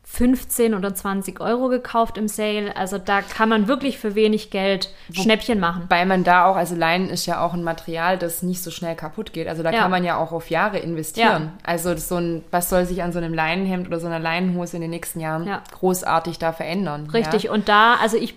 [0.09, 2.75] 15 oder 20 Euro gekauft im Sale.
[2.77, 5.83] Also da kann man wirklich für wenig Geld Schnäppchen machen.
[5.89, 8.95] Weil man da auch, also Leinen ist ja auch ein Material, das nicht so schnell
[8.95, 9.47] kaputt geht.
[9.49, 9.81] Also da Ja.
[9.81, 11.51] kann man ja auch auf Jahre investieren.
[11.63, 14.17] Also das ist so ein, was soll sich an so einem Leinenhemd oder so einer
[14.19, 15.61] Leinenhose in den nächsten Jahren Ja.
[15.77, 17.09] großartig da verändern?
[17.13, 17.51] Richtig, Ja?
[17.51, 18.35] und da, also ich,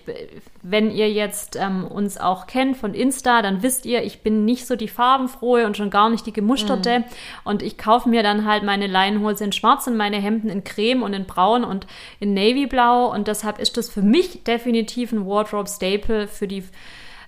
[0.61, 4.67] wenn ihr jetzt ähm, uns auch kennt von Insta, dann wisst ihr, ich bin nicht
[4.67, 6.99] so die farbenfrohe und schon gar nicht die gemusterte.
[6.99, 7.03] Mhm.
[7.45, 11.01] Und ich kaufe mir dann halt meine Leinenhose in schwarz und meine Hemden in creme
[11.01, 11.87] und in braun und
[12.19, 13.11] in navyblau.
[13.11, 16.63] Und deshalb ist das für mich definitiv ein Wardrobe-Staple für die,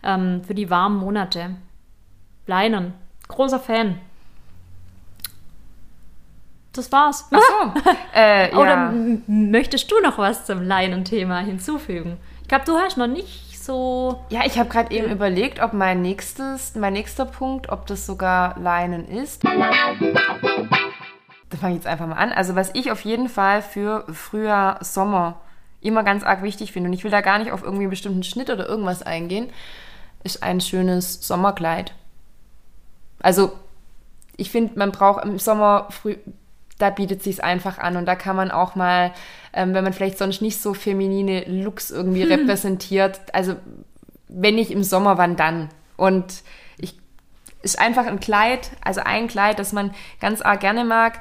[0.03, 1.55] ähm, für die warmen Monate.
[2.45, 2.93] Leinen.
[3.27, 3.99] Großer Fan.
[6.73, 7.29] Das war's.
[7.31, 7.91] Ach so.
[8.15, 8.57] äh, ja.
[8.57, 8.93] Oder
[9.27, 12.17] möchtest du noch was zum Leinenthema hinzufügen?
[12.41, 14.19] Ich glaube, du hast noch nicht so.
[14.29, 18.59] Ja, ich habe gerade eben überlegt, ob mein nächstes, mein nächster Punkt, ob das sogar
[18.59, 19.43] Leinen ist.
[21.53, 22.31] Da fange ich jetzt einfach mal an.
[22.31, 25.39] Also was ich auf jeden Fall für Frühjahr, Sommer
[25.81, 28.23] immer ganz arg wichtig finde, und ich will da gar nicht auf irgendwie einen bestimmten
[28.23, 29.51] Schnitt oder irgendwas eingehen,
[30.23, 31.93] ist ein schönes Sommerkleid.
[33.19, 33.51] Also
[34.35, 36.15] ich finde, man braucht im Sommer früh,
[36.79, 39.11] da bietet sich's einfach an und da kann man auch mal,
[39.53, 43.55] ähm, wenn man vielleicht sonst nicht so feminine Looks irgendwie repräsentiert, also
[44.27, 45.69] wenn nicht im Sommer, wann dann?
[45.97, 46.41] Und
[46.79, 46.97] ich
[47.61, 51.19] ist einfach ein Kleid, also ein Kleid, das man ganz arg gerne mag,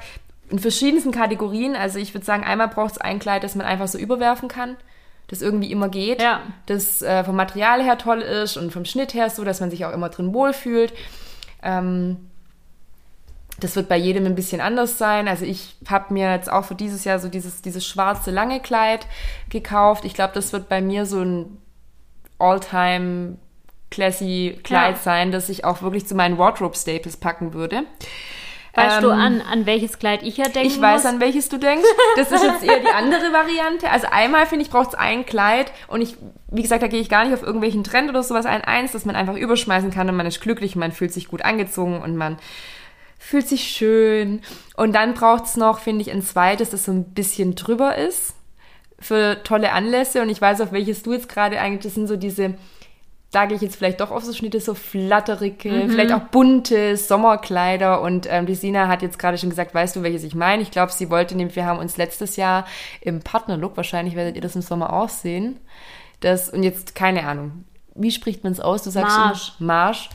[0.49, 1.75] in verschiedensten Kategorien.
[1.75, 4.77] Also ich würde sagen, einmal braucht es ein Kleid, das man einfach so überwerfen kann,
[5.27, 6.41] das irgendwie immer geht, Ja.
[6.65, 9.85] das äh, vom Material her toll ist und vom Schnitt her so, dass man sich
[9.85, 10.93] auch immer drin wohlfühlt.
[11.63, 12.29] Ähm,
[13.59, 15.27] das wird bei jedem ein bisschen anders sein.
[15.27, 19.05] Also ich habe mir jetzt auch für dieses Jahr so dieses, dieses schwarze lange Kleid
[19.49, 20.05] gekauft.
[20.05, 21.57] Ich glaube, das wird bei mir so ein
[22.39, 23.37] All-Time
[23.91, 25.01] classy Kleid Ja.
[25.01, 27.83] sein, das ich auch wirklich zu meinen Wardrobe-Staples packen würde.
[28.75, 31.13] Weißt du, Ähm, an, an welches Kleid ich ja denken ich weiß, muss?
[31.13, 31.85] an welches du denkst.
[32.15, 33.89] Das ist jetzt eher die andere Variante.
[33.89, 36.15] Also einmal, finde ich, braucht es ein Kleid und ich,
[36.49, 38.61] wie gesagt, da gehe ich gar nicht auf irgendwelchen Trend oder sowas ein.
[38.63, 41.43] Eins, das man einfach überschmeißen kann und man ist glücklich und man fühlt sich gut
[41.45, 42.37] angezogen und man
[43.19, 44.41] fühlt sich schön.
[44.75, 48.33] Und dann braucht es noch, finde ich, ein zweites, das so ein bisschen drüber ist
[48.99, 50.21] für tolle Anlässe.
[50.21, 52.55] Und ich weiß, auf welches du jetzt gerade eigentlich, das sind so diese,
[53.33, 58.01] da gehe ich jetzt vielleicht doch auf so Schnitte, so flatterige, vielleicht auch bunte Sommerkleider.
[58.01, 60.61] Und ähm, die Sina hat jetzt gerade schon gesagt, weißt du, welches ich meine?
[60.61, 62.65] Ich glaube, sie wollte nämlich, wir haben uns letztes Jahr
[63.01, 65.59] im Partnerlook, wahrscheinlich werdet ihr das im Sommer auch sehen.
[66.19, 67.65] Das, und jetzt, keine Ahnung,
[67.95, 68.83] wie spricht man es aus?
[68.83, 69.51] Du sagst Marsch.
[69.59, 70.09] Marsch.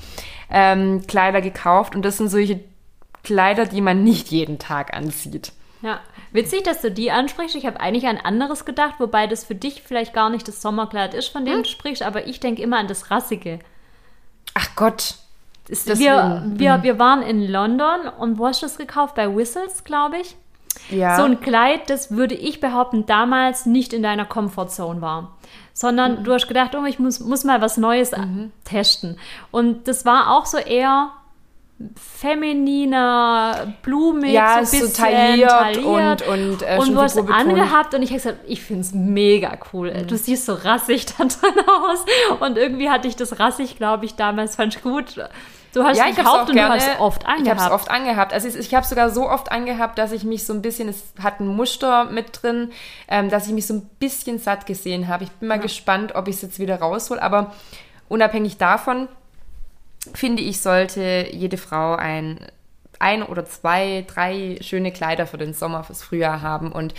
[0.51, 1.97] Ähm, Kleider gekauft.
[1.97, 2.61] Und das sind solche
[3.25, 5.53] Kleider, die man nicht jeden Tag anzieht.
[5.83, 6.01] Ja,
[6.33, 7.55] witzig, dass du die ansprichst.
[7.55, 11.15] Ich habe eigentlich an anderes gedacht, wobei das für dich vielleicht gar nicht das Sommerkleid
[11.15, 11.63] ist, von dem Hm?
[11.63, 13.61] du sprichst, aber ich denke immer an das Rassige.
[14.55, 15.15] Ach Gott.
[15.69, 19.15] Deswegen, Wir, wir, wir waren in London und wo hast du das gekauft?
[19.15, 20.35] Bei Whistles, glaube ich.
[20.91, 21.17] Ja.
[21.17, 25.37] So ein Kleid, das würde ich behaupten, damals nicht in deiner Comfortzone war.
[25.75, 26.25] Sondern Mhm.
[26.25, 28.13] du hast gedacht, oh, ich muss, muss mal was Neues
[28.65, 29.19] testen.
[29.51, 31.11] Und das war auch so eher
[32.43, 36.27] femininer, blumig, Ja, so ein ist so bisschen tailliert tailliert.
[36.27, 39.57] und- und, äh, und du hast angehabt und ich habe gesagt, ich finde es mega
[39.73, 39.93] cool.
[39.93, 40.07] Mhm.
[40.07, 42.05] Du siehst so rassig da drin aus.
[42.41, 45.17] Und irgendwie hatte ich das rassig, glaube ich, damals fand ich gut.
[45.75, 46.75] Du hast Ja, es ich gekauft und gerne.
[46.77, 47.61] du hast es oft Ich habe angehabt.
[47.61, 48.33] es oft angehabt.
[48.33, 51.05] Also ich, ich habe sogar so oft angehabt, dass ich mich so ein bisschen, es
[51.23, 52.71] hat ein Muster mit drin,
[53.07, 55.25] ähm, dass ich mich so ein bisschen satt gesehen habe.
[55.25, 57.21] Ich bin mal gespannt, ob ich es jetzt wieder raushol.
[57.21, 57.53] Aber
[58.09, 59.09] unabhängig davon
[60.15, 62.39] finde ich, sollte jede Frau ein
[63.01, 66.95] ein oder zwei, drei schöne Kleider für den Sommer, fürs Frühjahr haben und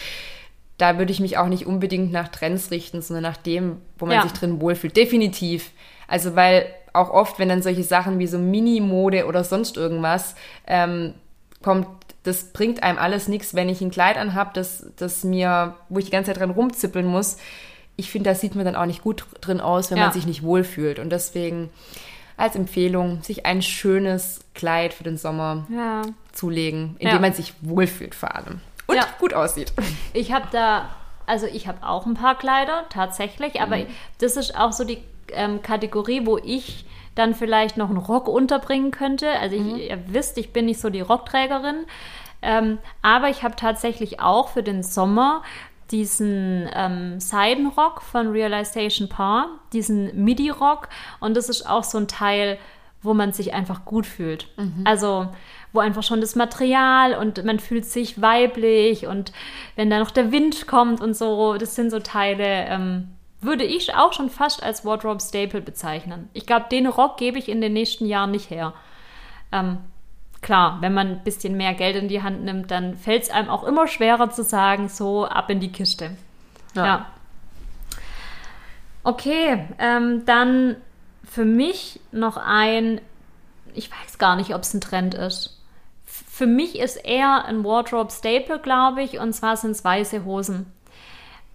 [0.77, 4.15] da würde ich mich auch nicht unbedingt nach Trends richten, sondern nach dem, wo man
[4.15, 4.21] Ja.
[4.23, 4.95] sich drin wohlfühlt.
[4.95, 5.71] Definitiv.
[6.07, 10.35] Also weil auch oft, wenn dann solche Sachen wie so Mini-Mode oder sonst irgendwas
[10.67, 11.15] ähm,
[11.61, 11.87] kommt,
[12.23, 16.05] das bringt einem alles nichts, wenn ich ein Kleid anhab, das, das mir, wo ich
[16.05, 17.35] die ganze Zeit dran rumzippeln muss.
[17.97, 20.05] Ich finde, da sieht man dann auch nicht gut drin aus, wenn Ja.
[20.05, 20.99] man sich nicht wohlfühlt.
[20.99, 21.69] Und deswegen
[22.39, 26.01] als Empfehlung, sich ein schönes Kleid für den Sommer ja.
[26.31, 27.19] zulegen, in dem Ja.
[27.19, 28.61] man sich wohlfühlt vor allem.
[28.87, 29.03] Und Ja.
[29.19, 29.73] gut aussieht.
[30.13, 30.89] Ich habe da,
[31.25, 33.77] also ich habe auch ein paar Kleider, tatsächlich, aber
[34.19, 34.99] das ist auch so die
[35.33, 39.29] ähm, Kategorie, wo ich dann vielleicht noch einen Rock unterbringen könnte.
[39.39, 41.85] Also ich, ihr wisst, ich bin nicht so die Rockträgerin,
[42.41, 45.43] ähm, aber ich habe tatsächlich auch für den Sommer
[45.91, 52.57] diesen ähm, Seidenrock von Realization Par, diesen Midi-Rock und das ist auch so ein Teil,
[53.01, 54.47] wo man sich einfach gut fühlt.
[54.85, 55.29] Also
[55.71, 59.31] wo einfach schon das Material und man fühlt sich weiblich und
[59.75, 63.09] wenn da noch der Wind kommt und so, das sind so Teile, ähm,
[63.41, 66.29] würde ich auch schon fast als Wardrobe Staple bezeichnen.
[66.33, 68.73] Ich glaube, den Rock gebe ich in den nächsten Jahren nicht her.
[69.51, 69.77] Ähm,
[70.41, 73.49] klar, wenn man ein bisschen mehr Geld in die Hand nimmt, dann fällt es einem
[73.49, 76.11] auch immer schwerer zu sagen, so ab in die Kiste.
[76.75, 76.85] Ja.
[76.85, 77.05] Ja.
[79.03, 80.75] Okay, ähm, dann
[81.23, 82.99] für mich noch ein,
[83.73, 85.57] ich weiß gar nicht, ob es ein Trend ist.
[86.05, 90.25] F- Für mich ist eher ein Wardrobe Staple, glaube ich, und zwar sind es weiße
[90.25, 90.71] Hosen.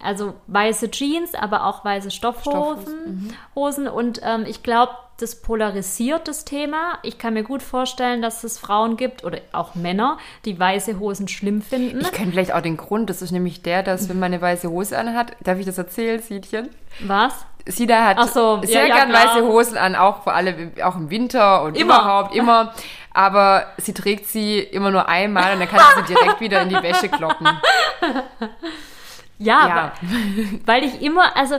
[0.05, 2.83] Also weiße Jeans, aber auch weiße Stoffhosen.
[2.83, 3.89] Stoffhosen, Hosen.
[3.89, 6.99] Und ähm, ich glaube, das polarisiert das Thema.
[7.03, 11.29] Ich kann mir gut vorstellen, dass es Frauen gibt oder auch Männer, die weiße Hosen
[11.29, 12.01] schlimm finden.
[12.01, 13.11] Ich kenne vielleicht auch den Grund.
[13.11, 16.21] Das ist nämlich der, dass wenn man eine weiße Hose anhat, darf ich das erzählen,
[16.21, 16.69] Siedchen?
[17.01, 17.47] Was?
[17.67, 19.25] Sida hat so, sehr ja, ja, gern klar.
[19.25, 21.95] weiße Hosen an, auch vor allem auch im Winter und Immer.
[21.95, 22.75] überhaupt immer.
[23.15, 26.69] Aber sie trägt sie immer nur einmal und dann kann sie sie direkt wieder in
[26.69, 27.47] die Wäsche kloppen.
[29.39, 29.93] Ja, Ja.
[30.01, 31.57] Weil, weil ich immer, also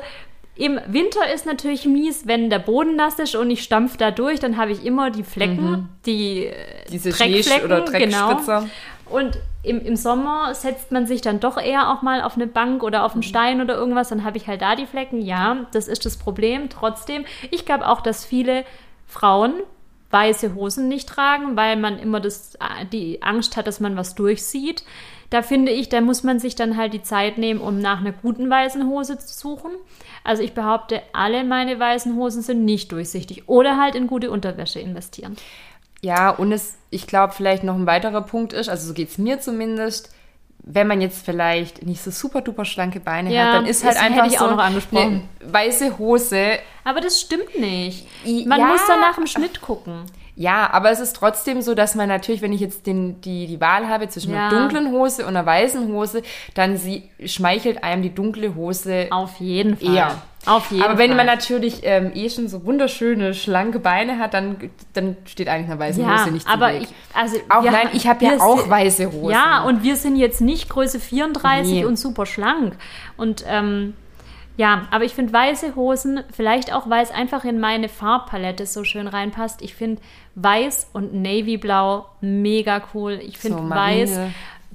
[0.57, 4.39] im Winter ist natürlich mies, wenn der Boden nass ist und ich stampf da durch,
[4.39, 6.53] dann habe ich immer die Flecken, die äh,
[6.89, 8.59] Diese Dreckflecken, oder Dreckspritzer.
[8.59, 8.71] Genau.
[9.07, 12.83] Und im, im Sommer setzt man sich dann doch eher auch mal auf eine Bank
[12.83, 15.21] oder auf einen Stein oder irgendwas, dann habe ich halt da die Flecken.
[15.21, 16.69] Ja, das ist das Problem.
[16.69, 18.63] Trotzdem, ich glaube auch, dass viele
[19.07, 19.53] Frauen
[20.11, 22.57] weiße Hosen nicht tragen, weil man immer das,
[22.91, 24.83] die Angst hat, dass man was durchsieht.
[25.29, 28.11] Da finde ich, da muss man sich dann halt die Zeit nehmen, um nach einer
[28.11, 29.71] guten weißen Hose zu suchen.
[30.23, 34.79] Also ich behaupte, alle meine weißen Hosen sind nicht durchsichtig oder halt in gute Unterwäsche
[34.79, 35.35] investieren.
[36.01, 39.17] Ja, und es, ich glaube, vielleicht noch ein weiterer Punkt ist, also so geht es
[39.17, 40.13] mir zumindest,
[40.67, 43.97] wenn man jetzt vielleicht nicht so super duper schlanke Beine Ja, hat, dann ist halt
[43.97, 45.29] einfach ich so auch noch angesprochen.
[45.39, 46.57] eine weiße Hose.
[46.83, 48.07] Aber das stimmt nicht.
[48.47, 48.65] Man ja.
[48.67, 50.05] muss dann nach dem Schnitt gucken.
[50.37, 53.61] Ja, aber es ist trotzdem so, dass man natürlich, wenn ich jetzt den, die, die
[53.61, 54.49] Wahl habe zwischen Ja.
[54.49, 56.23] einer dunklen Hose und einer weißen Hose,
[56.55, 59.95] dann sie schmeichelt einem die dunkle Hose Auf jeden Fall.
[59.95, 60.21] eher.
[60.45, 61.17] Auf jeden aber wenn Fall.
[61.17, 64.57] man natürlich ähm, eh schon so wunderschöne, schlanke Beine hat, dann,
[64.93, 66.81] dann steht eigentlich einer weißen ja, Hose nichts aber Weg.
[66.83, 69.31] ich, also Auch wir- nein, ich habe ja auch sind- weiße Hosen.
[69.31, 71.85] Ja, und wir sind jetzt nicht Größe 34 Nee.
[71.85, 72.75] und super schlank.
[73.17, 73.95] Und ähm,
[74.57, 78.83] ja, aber ich finde weiße Hosen, vielleicht auch weil es einfach in meine Farbpalette so
[78.83, 79.61] schön reinpasst.
[79.61, 80.01] Ich finde
[80.35, 83.19] weiß und Navyblau mega cool.
[83.21, 84.19] Ich finde So weiß.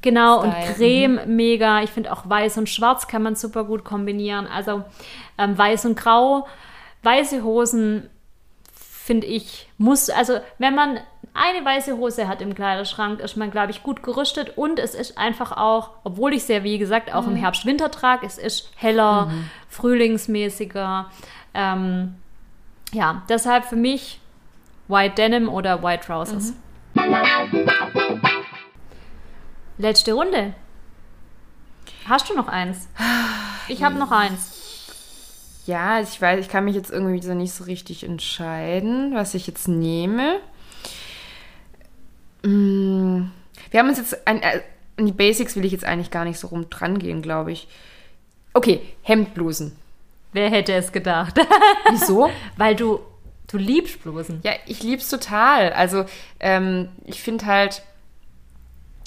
[0.03, 1.83] Genau, und Style, Creme mega.
[1.83, 4.46] Ich finde auch Weiß und Schwarz kann man super gut kombinieren.
[4.46, 4.83] Also
[5.37, 6.46] ähm, Weiß und Grau,
[7.03, 8.09] weiße Hosen
[8.73, 11.01] finde ich, muss, also wenn man
[11.35, 15.18] eine weiße Hose hat im Kleiderschrank, ist man, glaube ich, gut gerüstet und es ist
[15.18, 19.31] einfach auch, obwohl ich ja, wie gesagt, auch im Herbst-Winter trage, es ist heller,
[19.68, 21.11] frühlingsmäßiger.
[21.55, 22.14] Ähm,
[22.92, 24.20] ja, deshalb für mich
[24.90, 26.53] White Denim oder White Trousers.
[29.79, 30.55] Letzte Runde.
[32.07, 32.88] Hast du noch eins?
[33.68, 34.57] Ich habe noch eins.
[35.66, 39.46] Ja, ich weiß, ich kann mich jetzt irgendwie so nicht so richtig entscheiden, was ich
[39.46, 40.40] jetzt nehme.
[42.42, 43.24] Mm,
[43.70, 44.62] Wir haben uns jetzt an, äh,
[44.96, 47.68] an die Basics will ich jetzt eigentlich gar nicht so rum dran gehen, glaube ich.
[48.55, 49.76] Okay, Hemdblusen.
[50.33, 51.38] Wer hätte es gedacht?
[51.90, 52.31] Wieso?
[52.57, 53.00] Weil du,
[53.50, 54.40] du liebst Blusen.
[54.42, 55.72] Ja, ich lieb's total.
[55.72, 56.04] Also,
[56.38, 57.82] ähm, ich finde halt,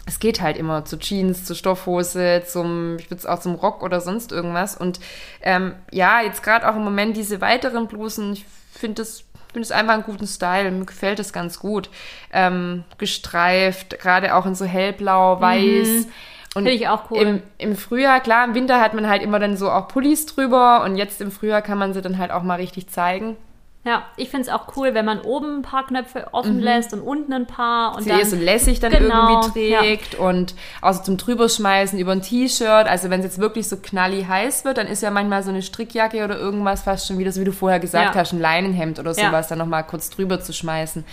[0.06, 4.02] es geht halt immer zu Jeans, zu Stoffhose, zum, ich würde auch zum Rock oder
[4.02, 4.76] sonst irgendwas.
[4.76, 5.00] Und
[5.42, 9.72] ähm, ja, jetzt gerade auch im Moment diese weiteren Blusen, ich finde das finde es
[9.72, 10.72] einfach einen guten Style.
[10.72, 11.90] Mir gefällt es ganz gut.
[12.32, 16.08] Ähm, gestreift, gerade auch in so hellblau, weiß.
[16.56, 17.20] Und Finde ich auch cool.
[17.20, 20.84] Im, Im Frühjahr, klar, im Winter hat man halt immer dann so auch Pullis drüber
[20.84, 23.38] und jetzt im Frühjahr kann man sie dann halt auch mal richtig zeigen.
[23.86, 27.02] Ja, ich finde es auch cool, wenn man oben ein paar Knöpfe offen lässt und
[27.02, 27.98] unten ein paar.
[27.98, 32.14] Und sie dann, so lässig dann Genau, irgendwie trägt und auch so zum drüberschmeißen über
[32.14, 32.88] ein T-Shirt.
[32.88, 35.62] Also wenn es jetzt wirklich so knalli heiß wird, dann ist ja manchmal so eine
[35.62, 38.22] Strickjacke oder irgendwas fast schon wieder, so wie du vorher gesagt Ja.
[38.22, 39.26] hast, ein Leinenhemd oder Ja.
[39.28, 41.04] sowas, dann nochmal kurz drüber zu schmeißen.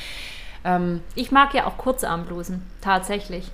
[0.65, 3.51] Ähm, Ich mag ja auch Kurzarmblusen, tatsächlich.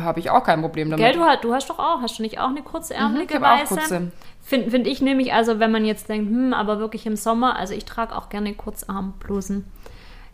[0.00, 1.04] Habe ich auch kein Problem damit.
[1.04, 3.48] Gell, du, hast- du hast doch auch, hast du nicht auch eine kurzärmelige Mhm, ich
[3.48, 3.74] hab auch weiße?
[3.74, 4.12] kurze.
[4.42, 7.74] Finde find ich nämlich, also wenn man jetzt denkt, hm, aber wirklich im Sommer, also
[7.74, 9.64] ich trage auch gerne Kurzarmblusen.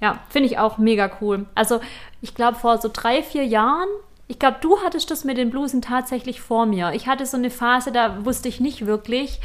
[0.01, 1.47] Ja, finde ich auch mega cool.
[1.55, 1.81] Also
[2.21, 3.89] ich glaube vor so drei, vier Jahren,
[4.33, 6.93] ich glaube, du hattest das mit den Blusen tatsächlich vor mir.
[6.95, 9.41] Ich hatte so eine Phase, da wusste ich nicht wirklich,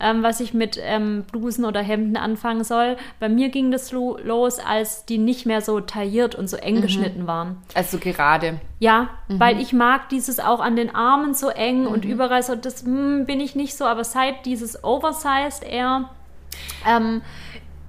[0.00, 2.96] ähm, was ich mit ähm, Blusen oder Hemden anfangen soll.
[3.20, 6.78] Bei mir ging das lo los, als die nicht mehr so tailliert und so eng
[6.78, 6.82] Mhm.
[6.82, 7.58] geschnitten waren.
[7.74, 8.58] Also gerade.
[8.80, 9.38] Ja, Mhm.
[9.38, 13.26] weil ich mag dieses auch an den Armen so eng und überall so, das hm,
[13.26, 16.10] bin ich nicht so, aber seit dieses Oversized eher,
[16.84, 17.22] ähm,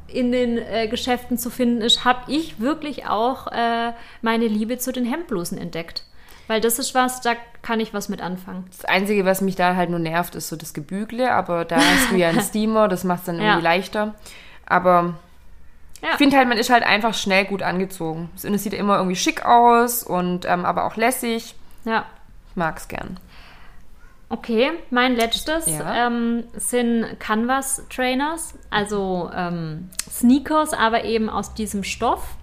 [0.08, 4.92] in den äh, Geschäften zu finden ist, habe ich wirklich auch äh, meine Liebe zu
[4.92, 6.04] den Hemdblusen entdeckt.
[6.48, 8.66] Weil das ist was, da kann ich was mit anfangen.
[8.70, 12.12] Das Einzige, was mich da halt nur nervt, ist so das Gebügle, aber da hast
[12.12, 13.60] du ja einen Steamer, das macht es dann irgendwie Ja.
[13.60, 14.14] leichter.
[14.66, 15.14] Aber
[16.02, 16.10] Ja.
[16.12, 18.30] ich finde halt, man ist halt einfach schnell gut angezogen.
[18.36, 21.56] Es sieht immer irgendwie schick aus und ähm, aber auch lässig.
[21.86, 22.06] Ja.
[22.50, 23.18] Ich mag's gern.
[24.30, 26.08] Okay, mein letztes Ja.
[26.08, 32.36] ähm, sind Canvas Trainers, also ähm, Sneakers, aber eben aus diesem Stoff.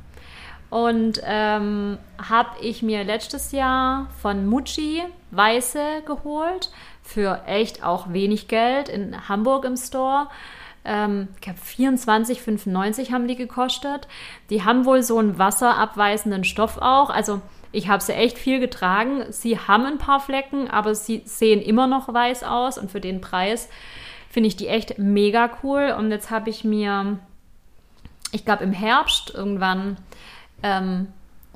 [0.71, 5.03] Und ähm, habe ich mir letztes Jahr von Mucci
[5.33, 6.71] weiße geholt
[7.03, 10.29] für echt auch wenig Geld in Hamburg im Store.
[10.85, 14.07] Ähm, ich glaube 24,95 haben die gekostet.
[14.49, 17.11] Die haben wohl so einen wasserabweisenden Stoff auch.
[17.11, 17.41] Also
[17.73, 19.25] ich habe sie echt viel getragen.
[19.31, 22.79] Sie haben ein paar Flecken, aber sie sehen immer noch weiß aus.
[22.79, 23.69] Und für den Preis
[24.29, 25.95] finde ich die echt mega cool.
[25.97, 27.19] Und jetzt habe ich mir,
[28.33, 29.97] ich glaube im Herbst irgendwann,
[30.63, 31.09] ähm,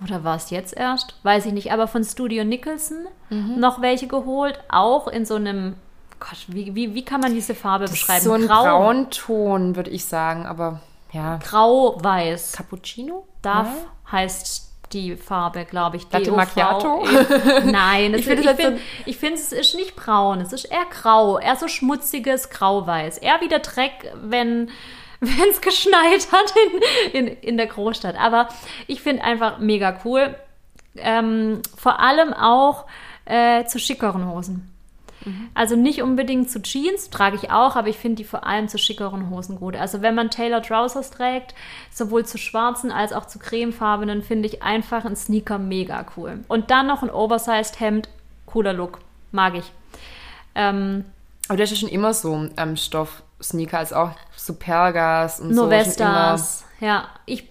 [0.03, 1.15] oder war es jetzt erst?
[1.23, 4.59] Weiß ich nicht, aber von Studio Nicholson noch welche geholt.
[4.69, 5.75] Auch in so einem,
[6.21, 8.25] Gott, wie, wie, wie kann man diese Farbe beschreiben?
[8.25, 10.81] So ein Grau, Braunton, würde ich sagen, aber
[11.13, 11.39] ja.
[11.39, 12.53] Grau-Weiß.
[12.53, 13.27] Cappuccino?
[13.43, 14.13] Darf Ja.
[14.13, 16.11] heißt die Farbe, glaube ich.
[16.13, 16.33] Latte.
[16.33, 17.05] Macchiato?
[17.65, 20.53] Nein, Ich finde finde, das ich halt find, ich find, es ist nicht braun, es
[20.53, 23.19] ist eher grau, eher so schmutziges Grauweiß.
[23.19, 24.71] Eher wie der Dreck, wenn
[25.51, 26.55] es geschneit hat
[27.13, 28.17] in, in, in der Großstadt.
[28.17, 28.49] Aber
[28.87, 30.35] ich finde einfach mega cool.
[30.97, 32.87] Ähm, vor allem auch
[33.25, 34.71] äh, zu schickeren Hosen.
[35.55, 38.77] Also nicht unbedingt zu Jeans, trage ich auch, aber ich finde die vor allem zu
[38.77, 39.75] schickeren Hosen gut.
[39.75, 41.55] Also wenn man Taylor Trousers trägt,
[41.91, 46.41] sowohl zu schwarzen als auch zu cremefarbenen, finde ich einfach ein Sneaker mega cool.
[46.49, 48.09] Und dann noch ein Oversized Hemd,
[48.45, 49.01] cooler Look,
[49.33, 49.73] mag ich.
[50.55, 51.07] Ähm,
[51.49, 52.77] Aber das ist schon immer so ähm,
[53.45, 55.63] Stoff-Sneaker, als auch Supergas und so.
[55.63, 57.09] schon Novestas, ja.
[57.27, 57.49] Ich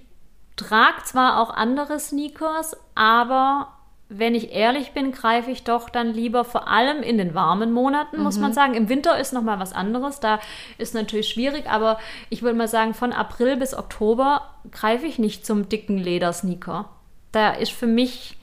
[0.55, 3.69] trage zwar auch andere Sneakers, aber
[4.09, 8.21] wenn ich ehrlich bin, greife ich doch dann lieber vor allem in den warmen Monaten,
[8.21, 8.75] muss man sagen.
[8.75, 10.39] Im Winter ist noch mal was anderes, da
[10.77, 11.97] ist natürlich schwierig, aber
[12.29, 16.89] ich würde mal sagen, von April bis Oktober greife ich nicht zum dicken Ledersneaker.
[17.31, 18.37] Da ist für mich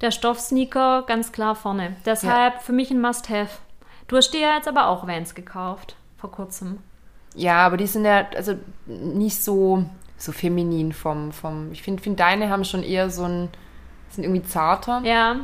[0.00, 1.96] der Stoffsneaker ganz klar vorne.
[2.06, 3.58] Deshalb für mich ein Must-Have.
[4.06, 6.78] Du hast dir ja jetzt aber auch Vans gekauft, vor kurzem.
[7.34, 8.54] Ja, aber die sind ja also
[8.86, 9.84] nicht so,
[10.16, 11.70] so feminin vom, vom.
[11.72, 13.48] Ich finde, find deine haben schon eher so ein.
[14.10, 15.00] sind irgendwie zarter.
[15.04, 15.36] Ja,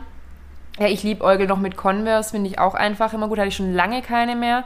[0.79, 3.39] Ja, ich liebe Eugel noch mit Converse, finde ich auch einfach immer gut.
[3.39, 4.65] Hatte ich schon lange keine mehr.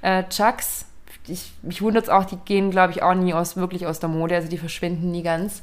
[0.00, 0.86] Äh, Chucks,
[1.28, 4.08] ich, mich wundert es auch, die gehen, glaube ich, auch nie aus, wirklich aus der
[4.08, 4.34] Mode.
[4.34, 5.62] Also die verschwinden nie ganz.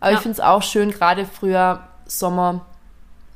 [0.00, 0.16] Aber Ja.
[0.16, 2.62] ich finde es auch schön, gerade früher, Sommer,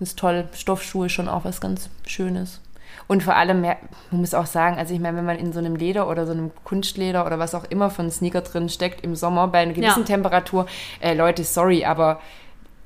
[0.01, 0.49] ist toll.
[0.55, 2.61] Stoffschuhe schon auch was ganz Schönes.
[3.07, 3.77] Und vor allem, man
[4.11, 6.51] muss auch sagen, also ich meine, wenn man in so einem Leder oder so einem
[6.65, 10.07] Kunstleder oder was auch immer von Sneaker drin steckt im Sommer bei einer gewissen Ja.
[10.07, 10.67] Temperatur,
[11.01, 12.21] äh, Leute, sorry, aber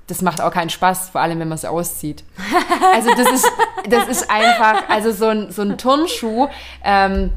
[0.09, 2.25] das macht auch keinen Spaß, vor allem wenn man es auszieht.
[2.95, 3.53] Also das ist,
[3.91, 6.49] das ist einfach, also so ein, so ein Turnschuh,
[6.83, 7.33] ähm,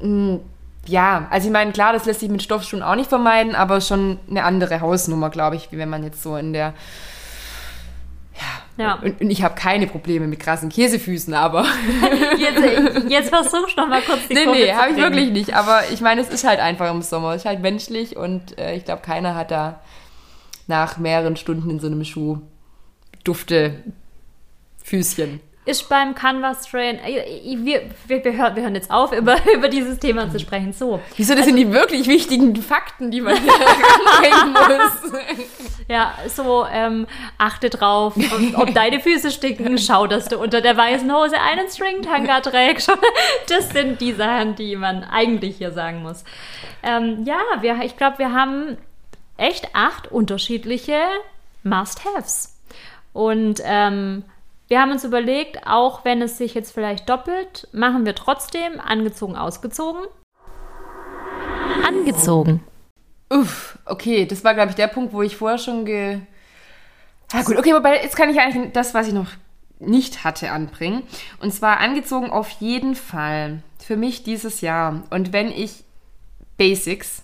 [0.00, 0.40] mh,
[0.86, 4.18] ja, also ich meine, klar, das lässt sich mit Stoffschuhen auch nicht vermeiden, aber schon
[4.28, 6.74] eine andere Hausnummer, glaube ich, wie wenn man jetzt so in der,
[8.76, 8.94] ja.
[8.94, 11.66] und, und ich habe keine Probleme mit krassen Käsefüßen, aber
[12.38, 15.54] Jetzt, jetzt versuchst du noch mal kurz die nee, Kurve nee, habe ich wirklich nicht,
[15.54, 18.74] aber ich meine, es ist halt einfach im Sommer, es ist halt menschlich und äh,
[18.76, 19.80] ich glaube, keiner hat da
[20.66, 22.38] nach mehreren Stunden in so einem Schuh
[23.22, 23.82] dufte
[24.82, 25.40] Füßchen.
[25.66, 29.68] Ist beim Canvas Train, äh, wir, wir, wir, hören, wir hören jetzt auf, über, über
[29.68, 30.72] dieses Thema zu sprechen.
[30.72, 33.52] So, Wieso, das sind die wirklich wichtigen Fakten, die man hier
[34.46, 35.12] muss.
[35.88, 37.06] ja, so, ähm,
[37.38, 41.68] achte drauf, ob, ob deine Füße stinken, schau, dass du unter der weißen Hose einen
[41.68, 42.92] Stringtanga trägst.
[43.48, 46.24] Das sind die Sachen, die man eigentlich hier sagen muss.
[46.82, 48.76] Ähm, ja, wir, ich glaube, wir haben
[49.38, 50.98] echt acht unterschiedliche
[51.62, 52.54] Must-Haves.
[53.12, 54.24] Und ähm,
[54.68, 59.36] wir haben uns überlegt, auch wenn es sich jetzt vielleicht doppelt, machen wir trotzdem angezogen,
[59.36, 60.02] ausgezogen.
[61.86, 62.62] Angezogen.
[63.30, 66.20] Uff, okay, das war, glaube ich, der Punkt, wo ich vorher schon ge...
[67.32, 69.28] Ja gut, okay, wobei jetzt kann ich eigentlich das, was ich noch
[69.80, 71.02] nicht hatte, anbringen.
[71.40, 75.02] Und zwar angezogen auf jeden Fall für mich dieses Jahr.
[75.10, 75.84] Und wenn ich
[76.56, 77.22] Basics,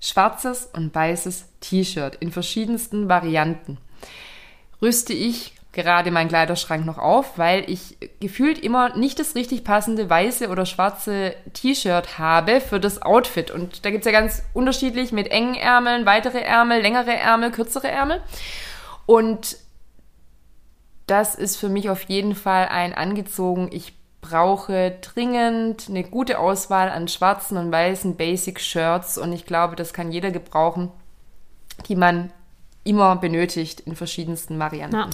[0.00, 3.78] schwarzes und weißes T-Shirt in verschiedensten Varianten,
[4.82, 10.10] rüste ich gerade meinen Kleiderschrank noch auf, weil ich gefühlt immer nicht das richtig passende
[10.10, 13.50] weiße oder schwarze T-Shirt habe für das Outfit.
[13.50, 18.20] Und da gibt's ja ganz unterschiedlich mit engen Ärmeln, weitere Ärmel, längere Ärmel, kürzere Ärmel.
[19.06, 19.58] Und
[21.06, 23.68] das ist für mich auf jeden Fall ein angezogen.
[23.72, 29.76] Ich brauche dringend eine gute Auswahl an schwarzen und weißen Basic Shirts und ich glaube,
[29.76, 30.90] das kann jeder gebrauchen,
[31.88, 32.32] die man
[32.84, 34.96] immer benötigt in verschiedensten Varianten.
[34.96, 35.10] Ja.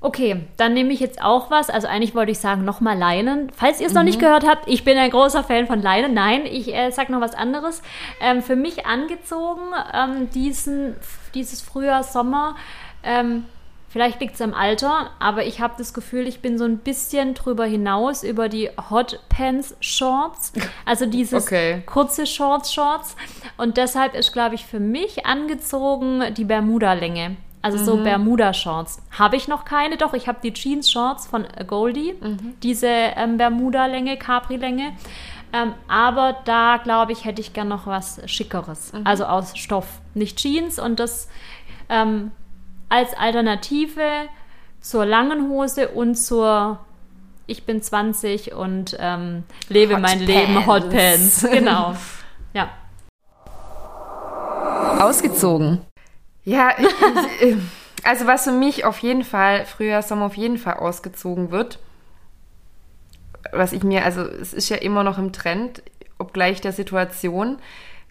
[0.00, 1.70] Okay, dann nehme ich jetzt auch was.
[1.70, 3.50] Also eigentlich wollte ich sagen, nochmal Leinen.
[3.56, 6.12] Falls ihr es noch nicht gehört habt, ich bin ein großer Fan von Leinen.
[6.14, 7.82] Nein, ich äh, sage noch was anderes.
[8.20, 9.62] Ähm, für mich angezogen,
[9.94, 10.94] ähm, diesen,
[11.34, 12.56] dieses Frühjahr, Sommer,
[13.02, 13.46] ähm,
[13.88, 17.32] vielleicht liegt es am Alter, aber ich habe das Gefühl, ich bin so ein bisschen
[17.32, 20.52] drüber hinaus über die Hot Pants Shorts.
[20.84, 21.82] Also dieses Okay.
[21.86, 23.16] kurze Shorts, Shorts.
[23.56, 27.36] Und deshalb ist, glaube ich, für mich angezogen die Bermuda-Länge.
[27.66, 29.02] Also so Bermuda-Shorts.
[29.18, 32.14] Habe ich noch keine, doch ich habe die Jeans-Shorts von Goldie,
[32.62, 34.92] diese ähm, Bermuda-Länge, Capri-Länge.
[35.52, 38.92] Ähm, aber da, glaube ich, hätte ich gern noch was Schickeres.
[39.02, 40.00] Also aus Stoff.
[40.14, 41.28] Nicht Jeans und das
[41.88, 42.30] ähm,
[42.88, 44.28] als Alternative
[44.80, 46.78] zur langen Hose und zur
[47.48, 51.40] ich bin 20 und ähm, lebe Hot mein Leben Hot Pants.
[51.42, 51.48] Pants.
[51.50, 51.96] Genau.
[52.54, 52.68] Ja.
[55.00, 55.80] Ausgezogen.
[56.46, 56.86] Ja, ich-
[57.48, 57.56] ich-
[58.04, 61.78] also was für mich auf jeden Fall, Frühjahr, Sommer auf jeden Fall ausgezogen wird,
[63.52, 65.82] was ich mir, also es ist ja immer noch im Trend,
[66.18, 67.58] obgleich der Situation,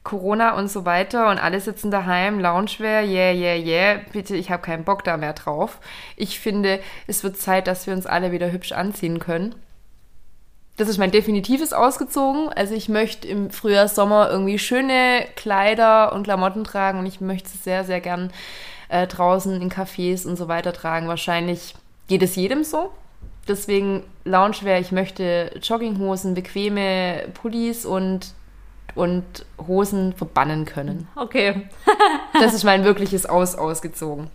[0.04, 4.62] Corona und so weiter und alle sitzen daheim, Loungewear, yeah, yeah, yeah, bitte, ich habe
[4.62, 5.80] keinen Bock da mehr drauf.
[6.16, 9.56] Ich finde, es wird Zeit, dass wir uns alle wieder hübsch anziehen können.
[10.78, 12.50] Das ist mein definitives Ausgezogen.
[12.50, 17.50] Also ich möchte im Frühjahr, Sommer irgendwie schöne Kleider und Klamotten tragen und ich möchte
[17.54, 18.32] es sehr, sehr gern
[18.90, 21.08] äh, draußen in Cafés und so weiter tragen.
[21.08, 21.76] Wahrscheinlich
[22.08, 22.92] geht es jedem so.
[23.48, 28.34] Deswegen Loungewear, ich möchte Jogginghosen, bequeme Pullis und,
[28.96, 31.08] und Hosen verbannen können.
[31.16, 31.70] Okay.
[32.38, 34.30] Das ist mein wirkliches Aus ausgezogen.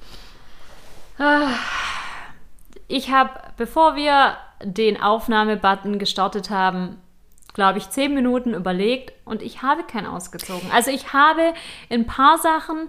[2.89, 6.99] Ich habe, bevor wir den Aufnahmebutton gestartet haben,
[7.55, 10.71] glaube ich, zehn Minuten überlegt und ich habe keinen ausgezogen.
[10.73, 11.53] Also ich habe
[11.91, 12.89] ein paar Sachen,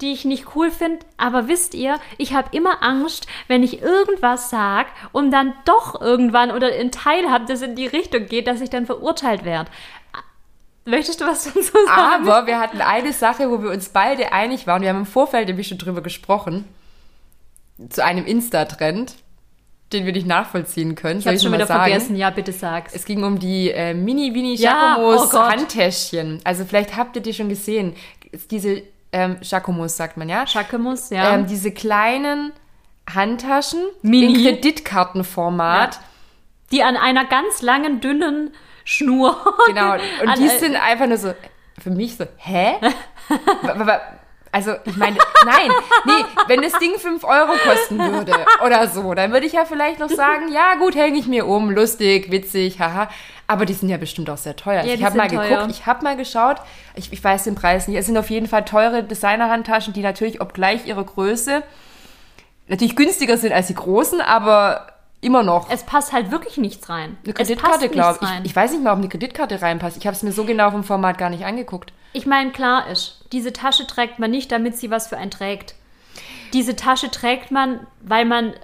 [0.00, 4.48] die ich nicht cool finde, aber wisst ihr, ich habe immer Angst, wenn ich irgendwas
[4.48, 8.60] sage und dann doch irgendwann oder ein Teil habe, das in die Richtung geht, dass
[8.60, 9.70] ich dann verurteilt werde.
[10.86, 12.28] Möchtest du was dazu sagen?
[12.28, 14.80] Aber wir hatten eine Sache, wo wir uns beide einig waren.
[14.82, 16.64] Wir haben im Vorfeld nämlich schon drüber gesprochen.
[17.90, 19.14] Zu einem Insta-Trend,
[19.92, 21.20] den wir nicht nachvollziehen können.
[21.20, 22.16] ich habe schon wieder vergessen.
[22.16, 22.94] Ja, bitte sag's.
[22.94, 25.32] Es ging um die äh, Mini-Vini Ja, oh.
[25.32, 26.40] Handtäschchen.
[26.44, 27.94] Also vielleicht habt ihr die schon gesehen.
[28.50, 28.82] Diese
[29.12, 30.46] ähm, Jacomos sagt man ja.
[30.46, 31.34] Schackemus, ja.
[31.34, 32.52] Ähm, diese kleinen
[33.12, 34.26] Handtaschen Mini.
[34.26, 35.98] in Kreditkartenformat.
[36.70, 38.52] die an einer ganz langen, dünnen
[38.84, 39.36] Schnur.
[39.66, 39.94] Genau.
[40.22, 41.34] Und an, die sind einfach nur so,
[41.78, 42.74] für mich so, hä?
[44.52, 45.70] Also, ich meine, nein,
[46.06, 48.32] nee, wenn das Ding 5 Euro kosten würde
[48.64, 51.70] oder so, dann würde ich ja vielleicht noch sagen, ja gut, hänge ich mir um,
[51.70, 53.08] lustig, witzig, haha.
[53.46, 54.82] Aber die sind ja bestimmt auch sehr teuer.
[54.84, 55.68] Ja, ich habe mal sind geguckt, teuer.
[55.70, 56.56] ich habe mal geschaut,
[56.94, 57.96] ich, ich weiß den Preis nicht.
[57.96, 61.62] Es sind auf jeden Fall teure Designerhandtaschen, die natürlich, obgleich ihre Größe,
[62.68, 64.86] natürlich günstiger sind als die großen, aber
[65.20, 65.70] immer noch.
[65.70, 67.18] Es passt halt wirklich nichts rein.
[67.24, 68.50] Eine Kreditkarte, glaube ich.
[68.50, 69.96] Ich weiß nicht mal, ob eine Kreditkarte reinpasst.
[69.96, 71.92] Ich habe es mir so genau vom Format gar nicht angeguckt.
[72.12, 75.74] Ich meine, klar ist, diese Tasche trägt man nicht, damit sie was für einen trägt.
[76.52, 78.54] Diese Tasche trägt man, weil man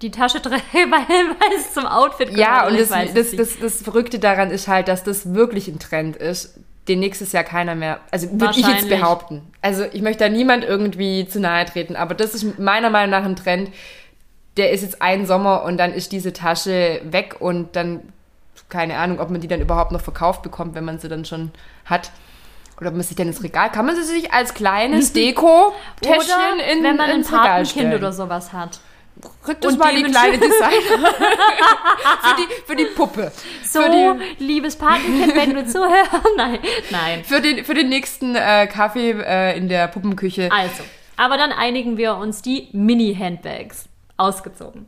[0.00, 2.38] die Tasche trägt, weil, weil es zum Outfit gehört.
[2.38, 6.16] Ja, und das, das, das, das Verrückte daran ist halt, dass das wirklich ein Trend
[6.16, 6.58] ist,
[6.88, 9.42] den nächstes Jahr keiner mehr, also würde ich jetzt behaupten.
[9.60, 13.24] Also ich möchte da niemand irgendwie zu nahe treten, aber das ist meiner Meinung nach
[13.24, 13.70] ein Trend,
[14.56, 18.00] der ist jetzt ein Sommer und dann ist diese Tasche weg und dann,
[18.68, 21.52] keine Ahnung, ob man die dann überhaupt noch verkauft bekommt, wenn man sie dann schon
[21.84, 22.10] hat.
[22.80, 26.96] Oder man sich dann ins Regal, kann man sie sich als kleines Deko-Täschchen in, wenn
[26.96, 28.80] man ein Patenkind oder sowas hat.
[29.46, 30.72] Rückt das Und mal die kleine Designer.
[32.22, 33.30] für, die, für die Puppe.
[33.62, 36.10] So, die, liebes Patenkind, wenn du zuhörst.
[36.36, 36.58] Nein,
[36.90, 37.24] nein.
[37.24, 40.50] für, den, für den nächsten äh, Kaffee äh, in der Puppenküche.
[40.50, 40.82] Also,
[41.16, 43.88] aber dann einigen wir uns die Mini-Handbags.
[44.16, 44.86] Ausgezogen.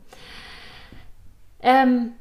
[1.61, 2.13] Ähm,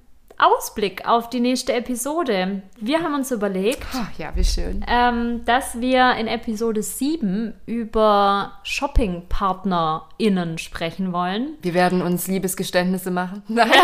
[0.45, 2.63] Ausblick auf die nächste Episode.
[2.79, 4.85] Wir haben uns überlegt, Ach, ja, wie schön.
[4.87, 11.55] ähm, dass wir in Episode 7 über ShoppingpartnerInnen sprechen wollen.
[11.63, 13.43] Wir werden uns Liebesgeständnisse machen.
[13.49, 13.71] Nein.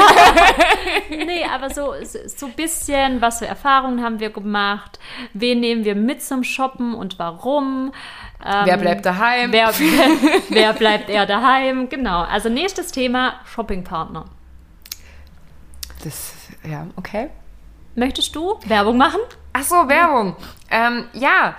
[1.11, 4.99] Nee, aber so so ein bisschen, was für Erfahrungen haben wir gemacht?
[5.35, 7.93] Wen nehmen wir mit zum Shoppen und warum?
[8.45, 9.53] Ähm, Wer bleibt daheim?
[9.53, 10.09] Wer, wer,
[10.49, 11.89] wer bleibt eher daheim?
[11.89, 12.21] Genau.
[12.23, 14.27] Also nächstes Thema Shoppingpartner.
[16.05, 16.33] Das,
[16.65, 17.31] ja, okay.
[17.95, 19.21] Möchtest du Werbung machen?
[19.53, 20.37] Ach so, Werbung.
[20.71, 21.57] Ähm, ja.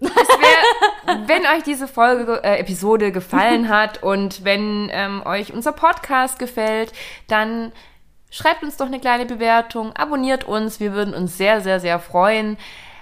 [0.00, 6.38] Wär, wenn euch diese Folge, äh, Episode gefallen hat und wenn ähm, euch unser Podcast
[6.38, 6.92] gefällt,
[7.28, 7.72] dann
[8.30, 12.56] schreibt uns doch eine kleine Bewertung, abonniert uns, wir würden uns sehr, sehr, sehr freuen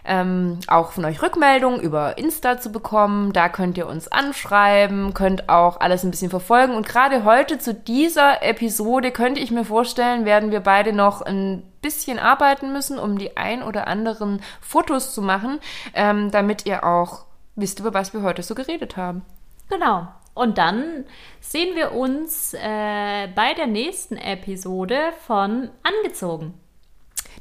[0.09, 3.33] ähm, auch von euch Rückmeldungen über Insta zu bekommen.
[3.35, 6.75] Da könnt ihr uns anschreiben, könnt auch alles ein bisschen verfolgen.
[6.75, 11.63] Und gerade heute zu dieser Episode könnte ich mir vorstellen, werden wir beide noch ein
[11.83, 15.61] bisschen arbeiten müssen, um die ein oder anderen Fotos zu machen,
[15.95, 19.23] ähm, damit ihr auch wisst, über was wir heute so geredet haben.
[19.69, 20.09] Genau.
[20.33, 21.05] Und dann
[21.41, 26.55] sehen wir uns äh, bei der nächsten Episode von Angezogen.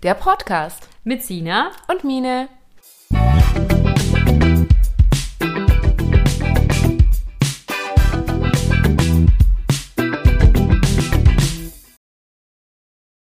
[0.04, 2.50] Der Podcast mit Sina und Mine.
[3.12, 3.87] Bye.